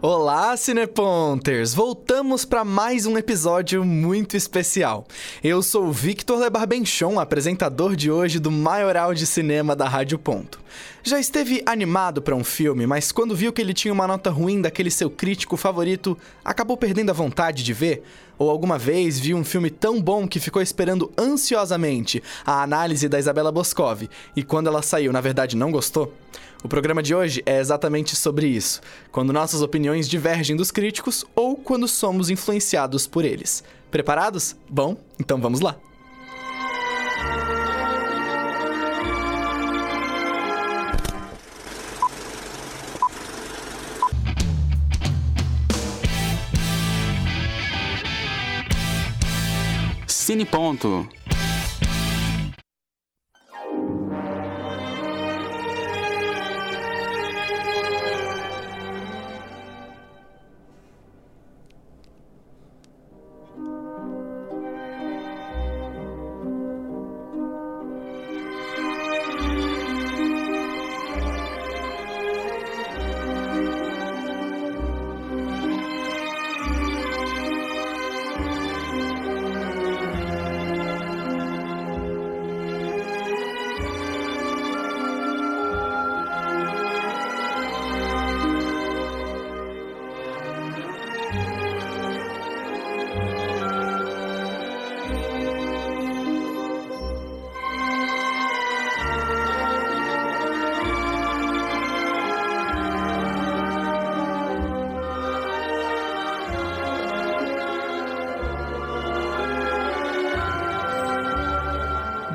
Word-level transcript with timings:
Olá, 0.00 0.56
Cineponters! 0.56 1.74
Voltamos 1.74 2.44
para 2.44 2.64
mais 2.64 3.04
um 3.04 3.18
episódio 3.18 3.84
muito 3.84 4.36
especial. 4.36 5.04
Eu 5.42 5.60
sou 5.60 5.90
Victor 5.90 6.38
Lebarbenchon, 6.38 7.18
apresentador 7.18 7.96
de 7.96 8.08
hoje 8.08 8.38
do 8.38 8.48
Maioral 8.48 9.12
de 9.12 9.26
Cinema 9.26 9.74
da 9.74 9.88
Rádio 9.88 10.16
Ponto. 10.16 10.60
Já 11.02 11.18
esteve 11.18 11.62
animado 11.66 12.20
para 12.20 12.34
um 12.34 12.44
filme, 12.44 12.86
mas 12.86 13.12
quando 13.12 13.36
viu 13.36 13.52
que 13.52 13.60
ele 13.60 13.74
tinha 13.74 13.92
uma 13.92 14.06
nota 14.06 14.30
ruim 14.30 14.60
daquele 14.60 14.90
seu 14.90 15.10
crítico 15.10 15.56
favorito, 15.56 16.16
acabou 16.44 16.76
perdendo 16.76 17.10
a 17.10 17.14
vontade 17.14 17.62
de 17.62 17.72
ver? 17.72 18.02
Ou 18.38 18.50
alguma 18.50 18.78
vez 18.78 19.18
viu 19.18 19.36
um 19.36 19.44
filme 19.44 19.70
tão 19.70 20.00
bom 20.00 20.26
que 20.28 20.38
ficou 20.38 20.62
esperando 20.62 21.12
ansiosamente 21.18 22.22
a 22.46 22.62
análise 22.62 23.08
da 23.08 23.18
Isabela 23.18 23.50
Boscov 23.50 24.08
e 24.36 24.42
quando 24.42 24.68
ela 24.68 24.82
saiu, 24.82 25.12
na 25.12 25.20
verdade 25.20 25.56
não 25.56 25.72
gostou? 25.72 26.14
O 26.62 26.68
programa 26.68 27.02
de 27.02 27.14
hoje 27.14 27.42
é 27.46 27.58
exatamente 27.58 28.16
sobre 28.16 28.48
isso, 28.48 28.80
quando 29.12 29.32
nossas 29.32 29.62
opiniões 29.62 30.08
divergem 30.08 30.56
dos 30.56 30.70
críticos 30.70 31.24
ou 31.34 31.56
quando 31.56 31.86
somos 31.86 32.30
influenciados 32.30 33.06
por 33.06 33.24
eles. 33.24 33.62
Preparados? 33.90 34.56
Bom, 34.68 34.96
então 35.20 35.40
vamos 35.40 35.60
lá! 35.60 35.76
Cine 50.28 50.44
Ponto. 50.44 51.27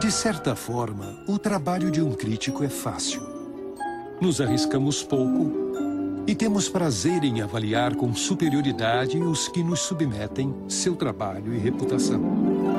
De 0.04 0.12
certa 0.12 0.54
forma, 0.54 1.24
o 1.30 1.40
trabalho 1.40 1.90
de 1.90 2.02
um 2.02 2.12
crítico 2.12 2.62
é 2.62 2.68
fácil. 2.68 3.22
Nos 4.20 4.42
arriscamos 4.42 5.02
pouco 5.02 5.50
e 6.28 6.36
temos 6.36 6.68
prazer 6.68 7.24
em 7.24 7.42
avaliar 7.42 7.96
com 7.96 8.14
superioridade 8.14 9.18
os 9.18 9.48
que 9.48 9.64
nos 9.64 9.80
submetem 9.80 10.54
seu 10.68 10.98
trabalho 10.98 11.56
e 11.56 11.58
reputação. 11.58 12.22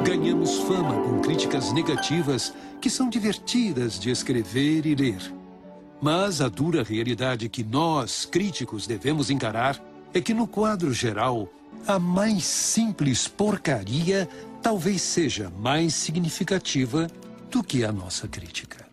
Ganhamos 0.05 0.59
fama 0.65 1.01
com 1.03 1.21
críticas 1.21 1.73
negativas 1.73 2.53
que 2.79 2.91
são 2.91 3.09
divertidas 3.09 3.99
de 3.99 4.11
escrever 4.11 4.85
e 4.85 4.95
ler. 4.95 5.35
Mas 6.03 6.43
a 6.43 6.49
dura 6.51 6.83
realidade 6.83 7.49
que 7.49 7.65
nós, 7.65 8.27
críticos, 8.27 8.87
devemos 8.87 9.31
encarar 9.31 9.83
é 10.13 10.21
que, 10.21 10.35
no 10.35 10.47
quadro 10.47 10.93
geral, 10.93 11.49
a 11.87 11.99
mais 11.99 12.45
simples 12.45 13.27
porcaria 13.27 14.29
talvez 14.65 15.03
seja 15.03 15.53
mais 15.59 15.93
significativa 15.93 17.07
do 17.51 17.63
que 17.63 17.85
a 17.85 17.93
nossa 17.93 18.27
crítica. 18.27 18.89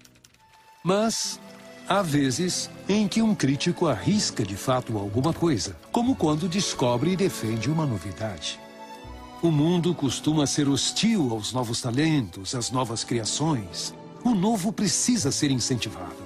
Mas 0.84 1.40
há 1.88 2.02
vezes 2.02 2.70
em 2.90 3.08
que 3.08 3.22
um 3.22 3.34
crítico 3.34 3.88
arrisca 3.88 4.44
de 4.44 4.58
fato 4.58 4.98
alguma 4.98 5.34
coisa, 5.34 5.78
como 5.90 6.14
quando 6.14 6.50
descobre 6.50 7.12
e 7.12 7.16
defende 7.16 7.72
uma 7.72 7.86
novidade. 7.86 8.59
O 9.42 9.50
mundo 9.50 9.96
costuma 9.96 10.46
ser 10.46 10.68
hostil 10.68 11.32
aos 11.32 11.54
novos 11.54 11.80
talentos, 11.80 12.53
às 12.53 12.70
novas 12.70 13.06
criações. 13.06 13.94
O 14.26 14.36
novo 14.36 14.74
precisa 14.74 15.32
ser 15.32 15.52
incentivado. 15.52 16.21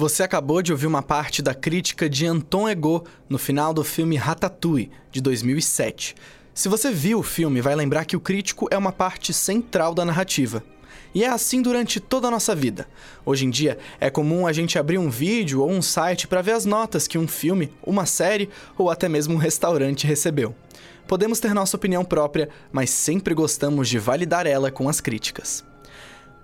Você 0.00 0.22
acabou 0.22 0.62
de 0.62 0.72
ouvir 0.72 0.86
uma 0.86 1.02
parte 1.02 1.42
da 1.42 1.52
crítica 1.52 2.08
de 2.08 2.26
Anton 2.26 2.66
Ego 2.66 3.04
no 3.28 3.36
final 3.36 3.74
do 3.74 3.84
filme 3.84 4.16
Ratatouille, 4.16 4.90
de 5.12 5.20
2007. 5.20 6.14
Se 6.54 6.70
você 6.70 6.90
viu 6.90 7.18
o 7.18 7.22
filme, 7.22 7.60
vai 7.60 7.76
lembrar 7.76 8.06
que 8.06 8.16
o 8.16 8.20
crítico 8.20 8.66
é 8.70 8.78
uma 8.78 8.92
parte 8.92 9.30
central 9.34 9.92
da 9.92 10.02
narrativa. 10.02 10.64
E 11.14 11.22
é 11.22 11.28
assim 11.28 11.60
durante 11.60 12.00
toda 12.00 12.28
a 12.28 12.30
nossa 12.30 12.54
vida. 12.54 12.88
Hoje 13.26 13.44
em 13.44 13.50
dia, 13.50 13.76
é 14.00 14.08
comum 14.08 14.46
a 14.46 14.54
gente 14.54 14.78
abrir 14.78 14.96
um 14.96 15.10
vídeo 15.10 15.60
ou 15.60 15.70
um 15.70 15.82
site 15.82 16.26
para 16.26 16.40
ver 16.40 16.52
as 16.52 16.64
notas 16.64 17.06
que 17.06 17.18
um 17.18 17.28
filme, 17.28 17.70
uma 17.82 18.06
série 18.06 18.48
ou 18.78 18.88
até 18.88 19.06
mesmo 19.06 19.34
um 19.34 19.36
restaurante 19.36 20.06
recebeu. 20.06 20.54
Podemos 21.06 21.40
ter 21.40 21.52
nossa 21.52 21.76
opinião 21.76 22.06
própria, 22.06 22.48
mas 22.72 22.88
sempre 22.88 23.34
gostamos 23.34 23.86
de 23.86 23.98
validar 23.98 24.46
ela 24.46 24.70
com 24.70 24.88
as 24.88 24.98
críticas. 24.98 25.62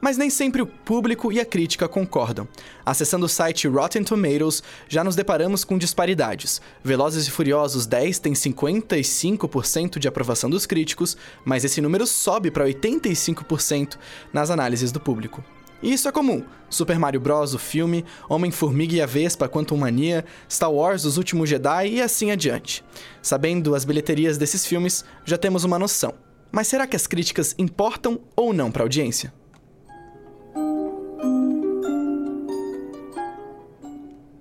Mas 0.07 0.17
nem 0.17 0.31
sempre 0.31 0.63
o 0.63 0.67
público 0.69 1.33
e 1.33 1.41
a 1.41 1.45
crítica 1.45 1.89
concordam. 1.89 2.47
Acessando 2.85 3.27
o 3.27 3.29
site 3.29 3.67
Rotten 3.67 4.05
Tomatoes, 4.05 4.63
já 4.89 5.03
nos 5.03 5.17
deparamos 5.17 5.65
com 5.65 5.77
disparidades. 5.77 6.63
Velozes 6.81 7.27
e 7.27 7.31
Furiosos 7.33 7.87
10 7.87 8.21
tem 8.21 8.33
55% 8.33 9.99
de 9.99 10.07
aprovação 10.07 10.49
dos 10.49 10.65
críticos, 10.65 11.17
mas 11.45 11.65
esse 11.65 11.81
número 11.81 12.07
sobe 12.07 12.53
para 12.53 12.65
85% 12.67 13.99
nas 14.33 14.49
análises 14.49 14.93
do 14.93 15.01
público. 15.01 15.45
E 15.83 15.93
isso 15.93 16.07
é 16.07 16.13
comum. 16.13 16.45
Super 16.71 17.01
Mario 17.01 17.21
Bros., 17.21 17.53
o 17.53 17.59
filme, 17.59 18.05
Homem-Formiga 18.29 18.95
e 18.95 19.03
a 19.03 19.07
Vespa, 19.07 19.49
Quantum 19.49 19.77
Mania, 19.77 20.25
Star 20.49 20.71
Wars, 20.71 21.05
Os 21.05 21.17
Últimos 21.17 21.51
Jedi 21.51 21.89
e 21.89 22.01
assim 22.01 22.31
adiante. 22.31 22.85
Sabendo 23.21 23.75
as 23.75 23.85
bilheterias 23.85 24.39
desses 24.39 24.65
filmes, 24.65 25.05
já 25.25 25.37
temos 25.37 25.65
uma 25.65 25.81
noção. 25.81 26.15
Mas 26.53 26.69
será 26.69 26.87
que 26.87 26.95
as 26.95 27.09
críticas 27.09 27.57
importam 27.59 28.21
ou 28.37 28.53
não 28.53 28.71
para 28.71 28.85
a 28.85 28.85
audiência? 28.85 29.35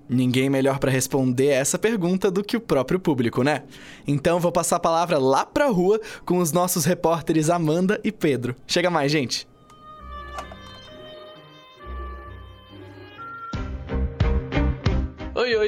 Ninguém 0.07 0.49
melhor 0.49 0.77
para 0.77 0.91
responder 0.91 1.47
essa 1.47 1.79
pergunta 1.79 2.29
do 2.29 2.43
que 2.43 2.55
o 2.55 2.61
próprio 2.61 2.99
público, 2.99 3.43
né? 3.43 3.63
Então 4.07 4.39
vou 4.39 4.51
passar 4.51 4.75
a 4.75 4.79
palavra 4.79 5.17
lá 5.17 5.45
pra 5.45 5.67
rua 5.67 5.99
com 6.25 6.37
os 6.37 6.51
nossos 6.51 6.85
repórteres 6.85 7.49
Amanda 7.49 7.99
e 8.03 8.11
Pedro. 8.11 8.55
Chega 8.67 8.89
mais, 8.89 9.11
gente. 9.11 9.47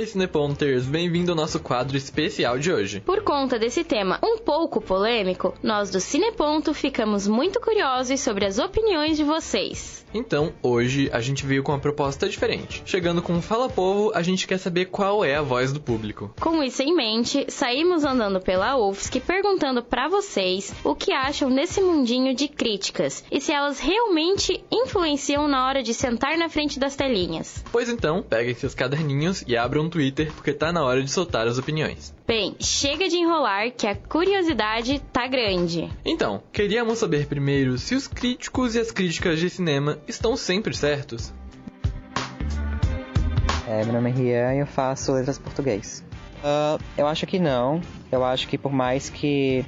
Cineponters! 0.08 0.86
Bem-vindo 0.86 1.32
ao 1.32 1.36
nosso 1.36 1.60
quadro 1.60 1.98
especial 1.98 2.58
de 2.58 2.72
hoje. 2.72 3.02
Por 3.02 3.22
conta 3.22 3.60
desse 3.60 3.84
tema 3.84 4.20
um 4.24 4.38
pouco 4.38 4.80
polêmico, 4.80 5.54
nós 5.62 5.90
do 5.90 6.00
Cineponto 6.00 6.74
ficamos 6.74 7.28
muito 7.28 7.60
curiosos 7.60 8.20
sobre 8.22 8.46
as 8.46 8.58
opiniões 8.58 9.18
de 9.18 9.24
vocês. 9.24 10.06
Então, 10.14 10.54
hoje 10.64 11.10
a 11.12 11.20
gente 11.20 11.46
veio 11.46 11.62
com 11.62 11.74
uma 11.74 11.80
proposta 11.80 12.30
diferente. 12.30 12.82
Chegando 12.86 13.22
com 13.22 13.42
Fala 13.42 13.70
Povo, 13.70 14.12
a 14.16 14.22
gente 14.22 14.48
quer 14.48 14.58
saber 14.58 14.86
qual 14.86 15.24
é 15.24 15.36
a 15.36 15.42
voz 15.42 15.74
do 15.74 15.82
público. 15.82 16.34
Com 16.40 16.64
isso 16.64 16.82
em 16.82 16.96
mente, 16.96 17.46
saímos 17.50 18.06
andando 18.06 18.40
pela 18.40 18.78
UFSC 18.78 19.20
perguntando 19.20 19.84
para 19.84 20.08
vocês 20.08 20.74
o 20.84 20.96
que 20.96 21.12
acham 21.12 21.54
desse 21.54 21.82
mundinho 21.82 22.34
de 22.34 22.48
críticas 22.48 23.24
e 23.30 23.42
se 23.42 23.52
elas 23.52 23.80
realmente 23.80 24.64
influenciam 24.72 25.48
na 25.48 25.68
hora 25.68 25.84
de 25.84 25.94
sentar 25.94 26.38
na 26.38 26.48
frente 26.48 26.80
das 26.80 26.96
telinhas. 26.96 27.64
Pois 27.72 27.90
então, 27.90 28.24
peguem 28.24 28.56
seus 28.56 28.74
caderninhos 28.74 29.44
e 29.46 29.58
abram 29.58 29.84
um 29.84 29.90
Twitter 29.98 30.32
porque 30.32 30.54
tá 30.54 30.72
na 30.72 30.84
hora 30.84 31.02
de 31.02 31.10
soltar 31.10 31.48
as 31.48 31.58
opiniões. 31.58 32.14
Bem, 32.28 32.56
chega 32.60 33.10
de 33.10 33.16
enrolar 33.16 33.72
que 33.72 33.88
a 33.88 33.96
curiosidade 33.96 35.02
tá 35.12 35.26
grande. 35.26 35.90
Então, 36.06 36.44
queríamos 36.54 37.00
saber 37.00 37.26
primeiro 37.26 37.80
se 37.80 37.96
os 37.96 38.08
críticos 38.08 38.76
e 38.76 38.80
as 38.80 38.92
críticas 38.92 39.40
de 39.40 39.50
cinema 39.50 39.98
estão 40.08 40.38
sempre 40.38 40.76
certos. 40.76 41.34
É, 43.68 43.84
meu 43.84 43.94
nome 43.94 44.12
é 44.12 44.14
Rian 44.14 44.54
e 44.54 44.60
eu 44.60 44.68
faço 44.68 45.14
letras 45.14 45.40
português. 45.40 46.06
Uh, 46.44 46.80
eu 46.96 47.08
acho 47.08 47.26
que 47.26 47.40
não. 47.40 47.82
Eu 48.12 48.24
acho 48.24 48.48
que 48.48 48.56
por 48.56 48.72
mais 48.72 49.10
que 49.10 49.66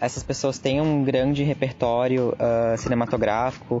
essas 0.00 0.24
pessoas 0.24 0.58
tenham 0.58 0.84
um 0.84 1.04
grande 1.04 1.44
repertório 1.44 2.30
uh, 2.30 2.76
cinematográfico, 2.76 3.80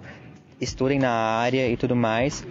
estudem 0.60 1.00
na 1.00 1.10
área 1.10 1.68
e 1.68 1.76
tudo 1.76 1.96
mais. 1.96 2.46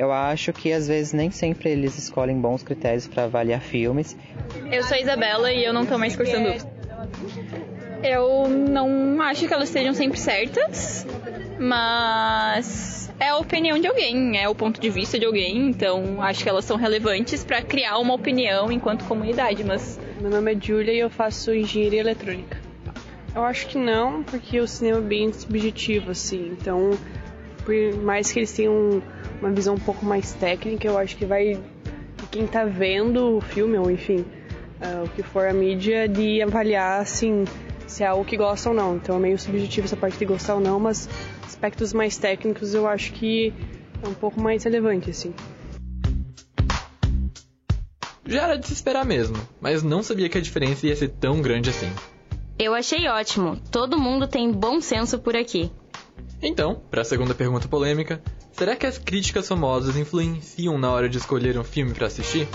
Eu 0.00 0.10
acho 0.10 0.50
que 0.54 0.72
às 0.72 0.88
vezes 0.88 1.12
nem 1.12 1.30
sempre 1.30 1.68
eles 1.68 1.98
escolhem 1.98 2.40
bons 2.40 2.62
critérios 2.62 3.06
para 3.06 3.24
avaliar 3.24 3.60
filmes. 3.60 4.16
Eu 4.72 4.82
sou 4.82 4.96
a 4.96 4.98
Isabela 4.98 5.52
e 5.52 5.62
eu 5.62 5.74
não 5.74 5.84
tô 5.84 5.98
mais 5.98 6.16
cursando. 6.16 6.54
Eu 8.02 8.48
não 8.48 9.20
acho 9.20 9.46
que 9.46 9.52
elas 9.52 9.68
estejam 9.68 9.92
sempre 9.92 10.18
certas, 10.18 11.06
mas 11.58 13.12
é 13.20 13.28
a 13.28 13.36
opinião 13.36 13.78
de 13.78 13.88
alguém, 13.88 14.38
é 14.38 14.48
o 14.48 14.54
ponto 14.54 14.80
de 14.80 14.88
vista 14.88 15.18
de 15.18 15.26
alguém, 15.26 15.68
então 15.68 16.22
acho 16.22 16.42
que 16.42 16.48
elas 16.48 16.64
são 16.64 16.78
relevantes 16.78 17.44
para 17.44 17.60
criar 17.60 17.98
uma 17.98 18.14
opinião 18.14 18.72
enquanto 18.72 19.04
comunidade, 19.04 19.62
mas 19.62 20.00
meu 20.18 20.30
nome 20.30 20.54
é 20.54 20.58
Julia 20.58 20.94
e 20.94 20.98
eu 21.00 21.10
faço 21.10 21.52
engenharia 21.52 22.00
eletrônica. 22.00 22.58
Eu 23.36 23.44
acho 23.44 23.66
que 23.66 23.76
não, 23.76 24.22
porque 24.22 24.60
o 24.60 24.66
cinema 24.66 24.96
é 24.96 25.02
bem 25.02 25.30
subjetivo 25.30 26.12
assim, 26.12 26.56
então 26.58 26.98
por 27.66 28.02
mais 28.02 28.32
que 28.32 28.38
eles 28.38 28.52
tenham 28.52 29.02
uma 29.40 29.50
visão 29.50 29.74
um 29.74 29.78
pouco 29.78 30.04
mais 30.04 30.32
técnica, 30.34 30.86
eu 30.86 30.98
acho 30.98 31.16
que 31.16 31.24
vai 31.24 31.60
quem 32.30 32.46
tá 32.46 32.64
vendo 32.64 33.38
o 33.38 33.40
filme 33.40 33.76
ou 33.76 33.90
enfim, 33.90 34.18
uh, 34.18 35.04
o 35.04 35.08
que 35.08 35.22
for 35.22 35.48
a 35.48 35.52
mídia 35.52 36.08
de 36.08 36.40
avaliar 36.40 37.00
assim 37.00 37.44
se 37.86 38.04
é 38.04 38.06
algo 38.06 38.24
que 38.24 38.36
gosta 38.36 38.68
ou 38.68 38.74
não. 38.74 38.96
Então 38.96 39.16
é 39.16 39.18
meio 39.18 39.38
subjetivo 39.38 39.86
essa 39.86 39.96
parte 39.96 40.16
de 40.16 40.24
gostar 40.24 40.54
ou 40.54 40.60
não, 40.60 40.78
mas 40.78 41.08
aspectos 41.44 41.92
mais 41.92 42.16
técnicos 42.16 42.72
eu 42.72 42.86
acho 42.86 43.12
que 43.12 43.52
é 44.02 44.08
um 44.08 44.14
pouco 44.14 44.40
mais 44.40 44.62
relevante, 44.62 45.10
assim. 45.10 45.34
Já 48.24 48.44
era 48.44 48.56
de 48.56 48.66
se 48.68 48.74
esperar 48.74 49.04
mesmo, 49.04 49.36
mas 49.60 49.82
não 49.82 50.04
sabia 50.04 50.28
que 50.28 50.38
a 50.38 50.40
diferença 50.40 50.86
ia 50.86 50.94
ser 50.94 51.08
tão 51.08 51.42
grande 51.42 51.70
assim. 51.70 51.90
Eu 52.56 52.74
achei 52.74 53.08
ótimo. 53.08 53.58
Todo 53.72 53.98
mundo 53.98 54.28
tem 54.28 54.52
bom 54.52 54.80
senso 54.80 55.18
por 55.18 55.34
aqui. 55.34 55.72
Então, 56.40 56.80
para 56.90 57.02
a 57.02 57.04
segunda 57.04 57.34
pergunta 57.34 57.66
polêmica, 57.66 58.22
será 58.52 58.76
que 58.76 58.86
as 58.86 58.98
críticas 58.98 59.48
famosas 59.48 59.96
influenciam 59.96 60.78
na 60.78 60.90
hora 60.90 61.08
de 61.08 61.18
escolher 61.18 61.58
um 61.58 61.64
filme 61.64 61.94
para 61.94 62.06
assistir? 62.06 62.48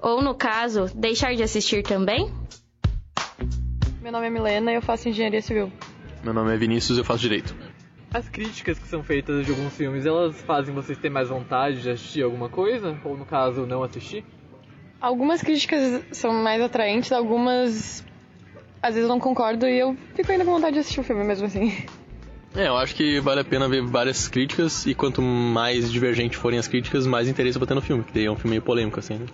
Ou 0.00 0.22
no 0.22 0.34
caso, 0.34 0.86
deixar 0.94 1.34
de 1.34 1.42
assistir 1.42 1.82
também? 1.82 2.32
Meu 4.00 4.12
nome 4.12 4.26
é 4.26 4.30
Milena 4.30 4.72
e 4.72 4.74
eu 4.76 4.82
faço 4.82 5.08
engenharia 5.08 5.42
civil. 5.42 5.72
Meu 6.22 6.32
nome 6.32 6.54
é 6.54 6.56
Vinícius 6.56 6.98
e 6.98 7.00
eu 7.00 7.04
faço 7.04 7.20
direito. 7.20 7.54
As 8.12 8.28
críticas 8.28 8.78
que 8.78 8.88
são 8.88 9.02
feitas 9.02 9.44
de 9.44 9.50
alguns 9.50 9.74
filmes, 9.74 10.06
elas 10.06 10.40
fazem 10.42 10.74
vocês 10.74 10.96
ter 10.96 11.10
mais 11.10 11.28
vontade 11.28 11.82
de 11.82 11.90
assistir 11.90 12.22
alguma 12.22 12.48
coisa? 12.48 12.98
Ou 13.04 13.16
no 13.16 13.26
caso, 13.26 13.66
não 13.66 13.82
assistir? 13.82 14.24
Algumas 15.00 15.42
críticas 15.42 16.02
são 16.12 16.32
mais 16.32 16.60
atraentes, 16.62 17.12
algumas 17.12 18.04
às 18.80 18.94
vezes 18.94 19.08
eu 19.08 19.14
não 19.14 19.20
concordo 19.20 19.66
e 19.66 19.78
eu 19.78 19.96
fico 20.14 20.30
ainda 20.30 20.44
com 20.44 20.52
vontade 20.52 20.74
de 20.74 20.80
assistir 20.80 21.00
o 21.00 21.04
filme 21.04 21.24
mesmo 21.24 21.46
assim. 21.46 21.72
É, 22.54 22.66
eu 22.66 22.76
acho 22.76 22.94
que 22.94 23.20
vale 23.20 23.40
a 23.40 23.44
pena 23.44 23.68
ver 23.68 23.82
várias 23.82 24.26
críticas 24.26 24.86
e 24.86 24.94
quanto 24.94 25.20
mais 25.20 25.90
divergentes 25.92 26.38
forem 26.38 26.58
as 26.58 26.66
críticas, 26.66 27.06
mais 27.06 27.28
interesse 27.28 27.56
eu 27.56 27.60
vou 27.60 27.66
ter 27.66 27.74
no 27.74 27.82
filme, 27.82 28.02
que 28.02 28.24
é 28.24 28.30
um 28.30 28.36
filme 28.36 28.50
meio 28.50 28.62
polêmico 28.62 28.98
assim, 28.98 29.14
né? 29.14 29.26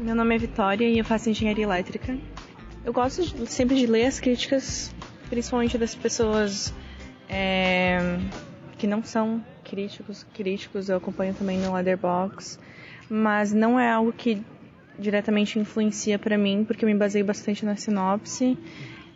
Meu 0.00 0.14
nome 0.14 0.34
é 0.34 0.38
Vitória 0.38 0.88
e 0.88 0.98
eu 0.98 1.04
faço 1.04 1.30
engenharia 1.30 1.64
elétrica. 1.64 2.18
Eu 2.84 2.92
gosto 2.92 3.22
de, 3.22 3.50
sempre 3.50 3.76
de 3.76 3.86
ler 3.86 4.06
as 4.06 4.18
críticas, 4.18 4.92
principalmente 5.30 5.78
das 5.78 5.94
pessoas 5.94 6.74
é, 7.28 8.18
que 8.76 8.86
não 8.86 9.04
são 9.04 9.42
críticos. 9.62 10.26
Críticos 10.34 10.88
eu 10.88 10.96
acompanho 10.96 11.34
também 11.34 11.58
no 11.58 11.72
Letterboxd, 11.72 12.58
mas 13.08 13.52
não 13.52 13.78
é 13.78 13.90
algo 13.90 14.12
que 14.12 14.42
diretamente 14.98 15.58
influencia 15.58 16.18
para 16.18 16.36
mim, 16.36 16.64
porque 16.64 16.84
eu 16.84 16.88
me 16.88 16.94
baseio 16.94 17.24
bastante 17.24 17.64
na 17.64 17.76
sinopse, 17.76 18.58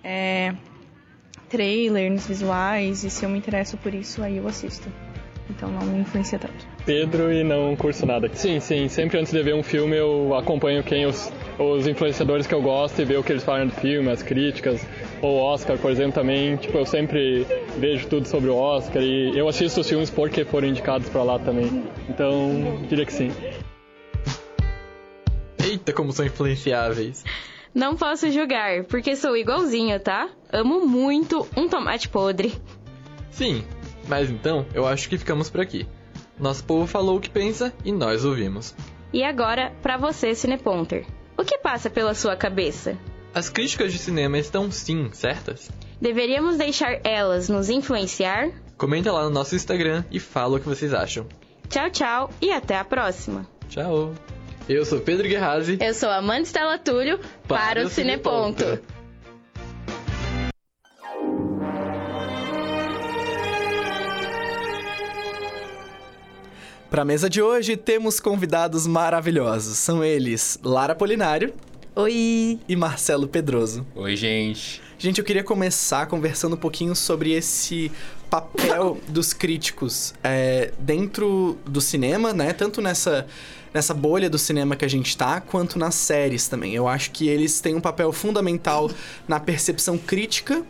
é, 0.03 0.55
trailer, 1.49 2.11
nos 2.11 2.27
visuais, 2.27 3.05
e 3.05 3.11
se 3.11 3.25
eu 3.25 3.29
me 3.29 3.39
interesso 3.39 3.77
por 3.77 3.95
isso, 3.95 4.23
aí 4.23 4.37
eu 4.37 4.47
assisto. 4.47 4.91
Então 5.49 5.71
não 5.71 5.87
me 5.87 6.01
influencia 6.01 6.39
tanto. 6.39 6.67
Pedro 6.85 7.33
e 7.33 7.45
não 7.45 7.77
curso 7.77 8.05
nada. 8.05 8.29
Sim, 8.33 8.61
sim, 8.61 8.89
sempre 8.89 9.19
antes 9.19 9.33
de 9.33 9.43
ver 9.43 9.55
um 9.55 9.63
filme 9.63 9.97
eu 9.97 10.35
acompanho 10.35 10.83
quem 10.83 11.07
os, 11.07 11.33
os 11.59 11.87
influenciadores 11.87 12.47
que 12.47 12.55
eu 12.55 12.61
gosto 12.61 13.01
e 13.01 13.05
ver 13.05 13.19
o 13.19 13.23
que 13.23 13.33
eles 13.33 13.45
falam 13.45 13.69
do 13.69 13.75
filme, 13.75 14.11
as 14.11 14.23
críticas. 14.23 14.85
O 15.23 15.39
Oscar, 15.39 15.79
por 15.79 15.91
exemplo, 15.91 16.13
também, 16.13 16.57
tipo, 16.57 16.77
eu 16.77 16.87
sempre 16.87 17.47
vejo 17.79 18.09
tudo 18.09 18.27
sobre 18.27 18.51
o 18.51 18.57
Oscar 18.57 19.03
e 19.03 19.37
eu 19.39 19.49
assisto 19.49 19.81
os 19.81 19.89
filmes 19.89 20.11
porque 20.11 20.45
foram 20.45 20.69
indicados 20.69 21.09
para 21.09 21.23
lá 21.23 21.39
também. 21.39 21.85
Então, 22.09 22.85
diria 22.89 23.07
que 23.07 23.13
sim. 23.13 23.31
Eita, 25.65 25.93
como 25.93 26.13
são 26.13 26.27
influenciáveis. 26.27 27.25
Não 27.75 27.95
posso 27.95 28.31
julgar, 28.31 28.85
porque 28.85 29.15
sou 29.15 29.37
igualzinho, 29.37 30.01
tá? 30.01 30.31
Amo 30.53 30.87
muito 30.87 31.47
um 31.57 31.69
tomate 31.69 32.09
podre. 32.09 32.55
Sim, 33.31 33.65
mas 34.09 34.31
então 34.31 34.67
eu 34.73 34.87
acho 34.87 35.09
que 35.09 35.19
ficamos 35.19 35.51
por 35.51 35.61
aqui. 35.61 35.87
Nosso 36.39 36.65
povo 36.65 36.87
falou 36.87 37.17
o 37.17 37.21
que 37.21 37.31
pensa 37.31 37.73
e 37.85 37.93
nós 37.93 38.25
ouvimos. 38.25 38.75
E 39.13 39.23
agora, 39.23 39.73
para 39.83 39.97
você, 39.97 40.35
Cineponter. 40.35 41.07
O 41.37 41.45
que 41.45 41.59
passa 41.59 41.89
pela 41.91 42.15
sua 42.15 42.37
cabeça? 42.37 42.97
As 43.35 43.49
críticas 43.49 43.93
de 43.93 43.99
cinema 43.99 44.39
estão 44.39 44.71
sim 44.71 45.11
certas? 45.13 45.71
Deveríamos 46.01 46.57
deixar 46.57 47.01
elas 47.05 47.49
nos 47.49 47.69
influenciar? 47.69 48.51
Comenta 48.77 49.13
lá 49.13 49.25
no 49.25 49.31
nosso 49.31 49.55
Instagram 49.55 50.05
e 50.11 50.21
fala 50.21 50.57
o 50.57 50.61
que 50.61 50.69
vocês 50.69 50.93
acham. 50.93 51.27
Tchau, 51.69 51.91
tchau 51.91 52.31
e 52.41 52.51
até 52.51 52.77
a 52.77 52.85
próxima. 52.85 53.47
Tchau. 53.69 54.15
Eu 54.69 54.85
sou 54.85 55.01
Pedro 55.01 55.29
Guerrazi. 55.29 55.79
Eu 55.81 55.95
sou 55.95 56.11
Amanda 56.11 56.43
Stella 56.43 56.79
Túlio 56.79 57.19
para, 57.47 57.59
para 57.59 57.87
o 57.87 57.89
Cineponto. 57.89 58.65
Cineponto. 58.65 58.96
Para 66.97 67.03
a 67.03 67.05
mesa 67.05 67.29
de 67.29 67.43
hoje 67.43 67.77
temos 67.77 68.19
convidados 68.19 68.87
maravilhosos. 68.87 69.77
São 69.77 70.03
eles 70.03 70.59
Lara 70.65 70.95
Polinário. 70.95 71.53
Oi! 71.95 72.59
E 72.67 72.75
Marcelo 72.75 73.29
Pedroso. 73.29 73.87
Oi, 73.95 74.17
gente. 74.17 74.81
Gente, 74.99 75.19
eu 75.19 75.25
queria 75.27 75.45
começar 75.45 76.07
conversando 76.07 76.55
um 76.55 76.59
pouquinho 76.59 76.97
sobre 76.97 77.33
esse 77.33 77.93
papel 78.31 78.99
dos 79.09 79.35
críticos 79.35 80.15
é, 80.25 80.73
dentro 80.79 81.59
do 81.67 81.83
cinema, 81.83 82.33
né? 82.33 82.55
Tanto 82.55 82.81
nessa, 82.81 83.27
nessa 83.75 83.93
bolha 83.93 84.31
do 84.31 84.39
cinema 84.39 84.75
que 84.75 84.87
a 84.87 84.89
gente 84.89 85.15
tá, 85.19 85.39
quanto 85.39 85.79
nas 85.79 85.97
séries 85.97 86.49
também. 86.49 86.75
Eu 86.75 86.89
acho 86.89 87.11
que 87.11 87.29
eles 87.29 87.61
têm 87.61 87.75
um 87.75 87.81
papel 87.81 88.11
fundamental 88.11 88.91
na 89.29 89.39
percepção 89.39 89.99
crítica 89.99 90.65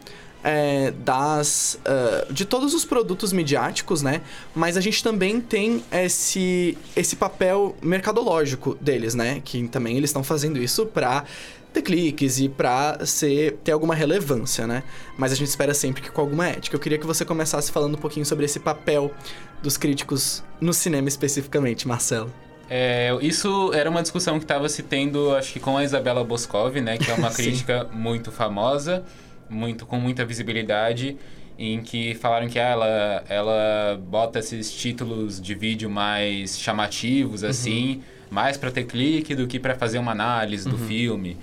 é, 0.46 0.92
das 0.92 1.76
uh, 1.84 2.32
de 2.32 2.44
todos 2.44 2.72
os 2.72 2.84
produtos 2.84 3.32
midiáticos, 3.32 4.00
né? 4.00 4.22
Mas 4.54 4.76
a 4.76 4.80
gente 4.80 5.02
também 5.02 5.40
tem 5.40 5.82
esse 5.90 6.78
esse 6.94 7.16
papel 7.16 7.74
mercadológico 7.82 8.76
deles, 8.80 9.12
né? 9.12 9.42
Que 9.44 9.66
também 9.66 9.96
eles 9.96 10.10
estão 10.10 10.22
fazendo 10.22 10.62
isso 10.62 10.86
para 10.86 11.24
ter 11.72 11.82
cliques 11.82 12.38
e 12.38 12.48
para 12.48 13.04
ser 13.04 13.58
ter 13.64 13.72
alguma 13.72 13.92
relevância, 13.92 14.68
né? 14.68 14.84
Mas 15.18 15.32
a 15.32 15.34
gente 15.34 15.48
espera 15.48 15.74
sempre 15.74 16.00
que 16.00 16.12
com 16.12 16.20
alguma 16.20 16.46
ética. 16.46 16.76
Eu 16.76 16.80
queria 16.80 16.96
que 16.96 17.06
você 17.06 17.24
começasse 17.24 17.72
falando 17.72 17.96
um 17.96 18.00
pouquinho 18.00 18.24
sobre 18.24 18.44
esse 18.44 18.60
papel 18.60 19.12
dos 19.60 19.76
críticos 19.76 20.44
no 20.60 20.72
cinema 20.72 21.08
especificamente, 21.08 21.88
Marcelo. 21.88 22.32
É, 22.70 23.16
isso 23.20 23.72
era 23.74 23.90
uma 23.90 24.02
discussão 24.02 24.38
que 24.38 24.44
estava 24.44 24.68
se 24.68 24.84
tendo, 24.84 25.34
acho 25.34 25.52
que 25.52 25.60
com 25.60 25.76
a 25.76 25.82
Isabela 25.82 26.22
Boscov, 26.22 26.80
né? 26.80 26.98
Que 26.98 27.10
é 27.10 27.14
uma 27.14 27.30
crítica 27.34 27.88
muito 27.92 28.30
famosa 28.30 29.04
muito 29.48 29.86
com 29.86 29.98
muita 29.98 30.24
visibilidade 30.24 31.16
em 31.58 31.80
que 31.80 32.14
falaram 32.14 32.48
que 32.48 32.58
ela 32.58 33.24
ela 33.28 34.00
bota 34.08 34.38
esses 34.38 34.70
títulos 34.70 35.40
de 35.40 35.54
vídeo 35.54 35.88
mais 35.88 36.58
chamativos 36.58 37.42
uhum. 37.42 37.48
assim, 37.48 38.02
mais 38.30 38.56
para 38.56 38.70
ter 38.70 38.84
clique 38.84 39.34
do 39.34 39.46
que 39.46 39.58
para 39.58 39.74
fazer 39.74 39.98
uma 39.98 40.12
análise 40.12 40.68
do 40.68 40.76
uhum. 40.76 40.86
filme. 40.86 41.36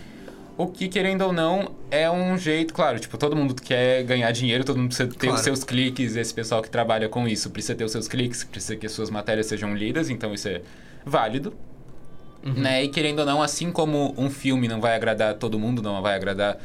O 0.56 0.68
que, 0.68 0.88
querendo 0.88 1.24
ou 1.24 1.34
não, 1.34 1.72
é 1.90 2.10
um 2.12 2.38
jeito, 2.38 2.76
claro, 2.76 3.00
tipo, 3.00 3.18
todo 3.18 3.36
mundo 3.36 3.56
quer 3.56 4.04
ganhar 4.04 4.32
dinheiro, 4.32 4.64
todo 4.64 4.78
mundo 4.78 4.90
precisa 4.90 5.10
ter 5.10 5.18
claro. 5.18 5.36
os 5.36 5.42
seus 5.42 5.64
cliques, 5.64 6.16
esse 6.16 6.32
pessoal 6.32 6.62
que 6.62 6.70
trabalha 6.70 7.10
com 7.10 7.28
isso 7.28 7.50
precisa 7.50 7.74
ter 7.74 7.84
os 7.84 7.92
seus 7.92 8.08
cliques, 8.08 8.44
precisa 8.44 8.76
que 8.76 8.86
as 8.86 8.92
suas 8.92 9.10
matérias 9.10 9.48
sejam 9.48 9.76
lidas, 9.76 10.12
então 10.12 10.32
isso 10.32 10.48
é 10.48 10.62
válido. 11.04 11.56
Uhum. 12.46 12.54
Né? 12.54 12.84
E 12.84 12.90
querendo 12.90 13.20
ou 13.20 13.26
não, 13.26 13.42
assim 13.42 13.72
como 13.72 14.14
um 14.16 14.30
filme 14.30 14.68
não 14.68 14.80
vai 14.80 14.96
agradar 14.96 15.34
todo 15.36 15.58
mundo, 15.58 15.82
não 15.82 16.00
vai 16.04 16.16
agradar 16.16 16.60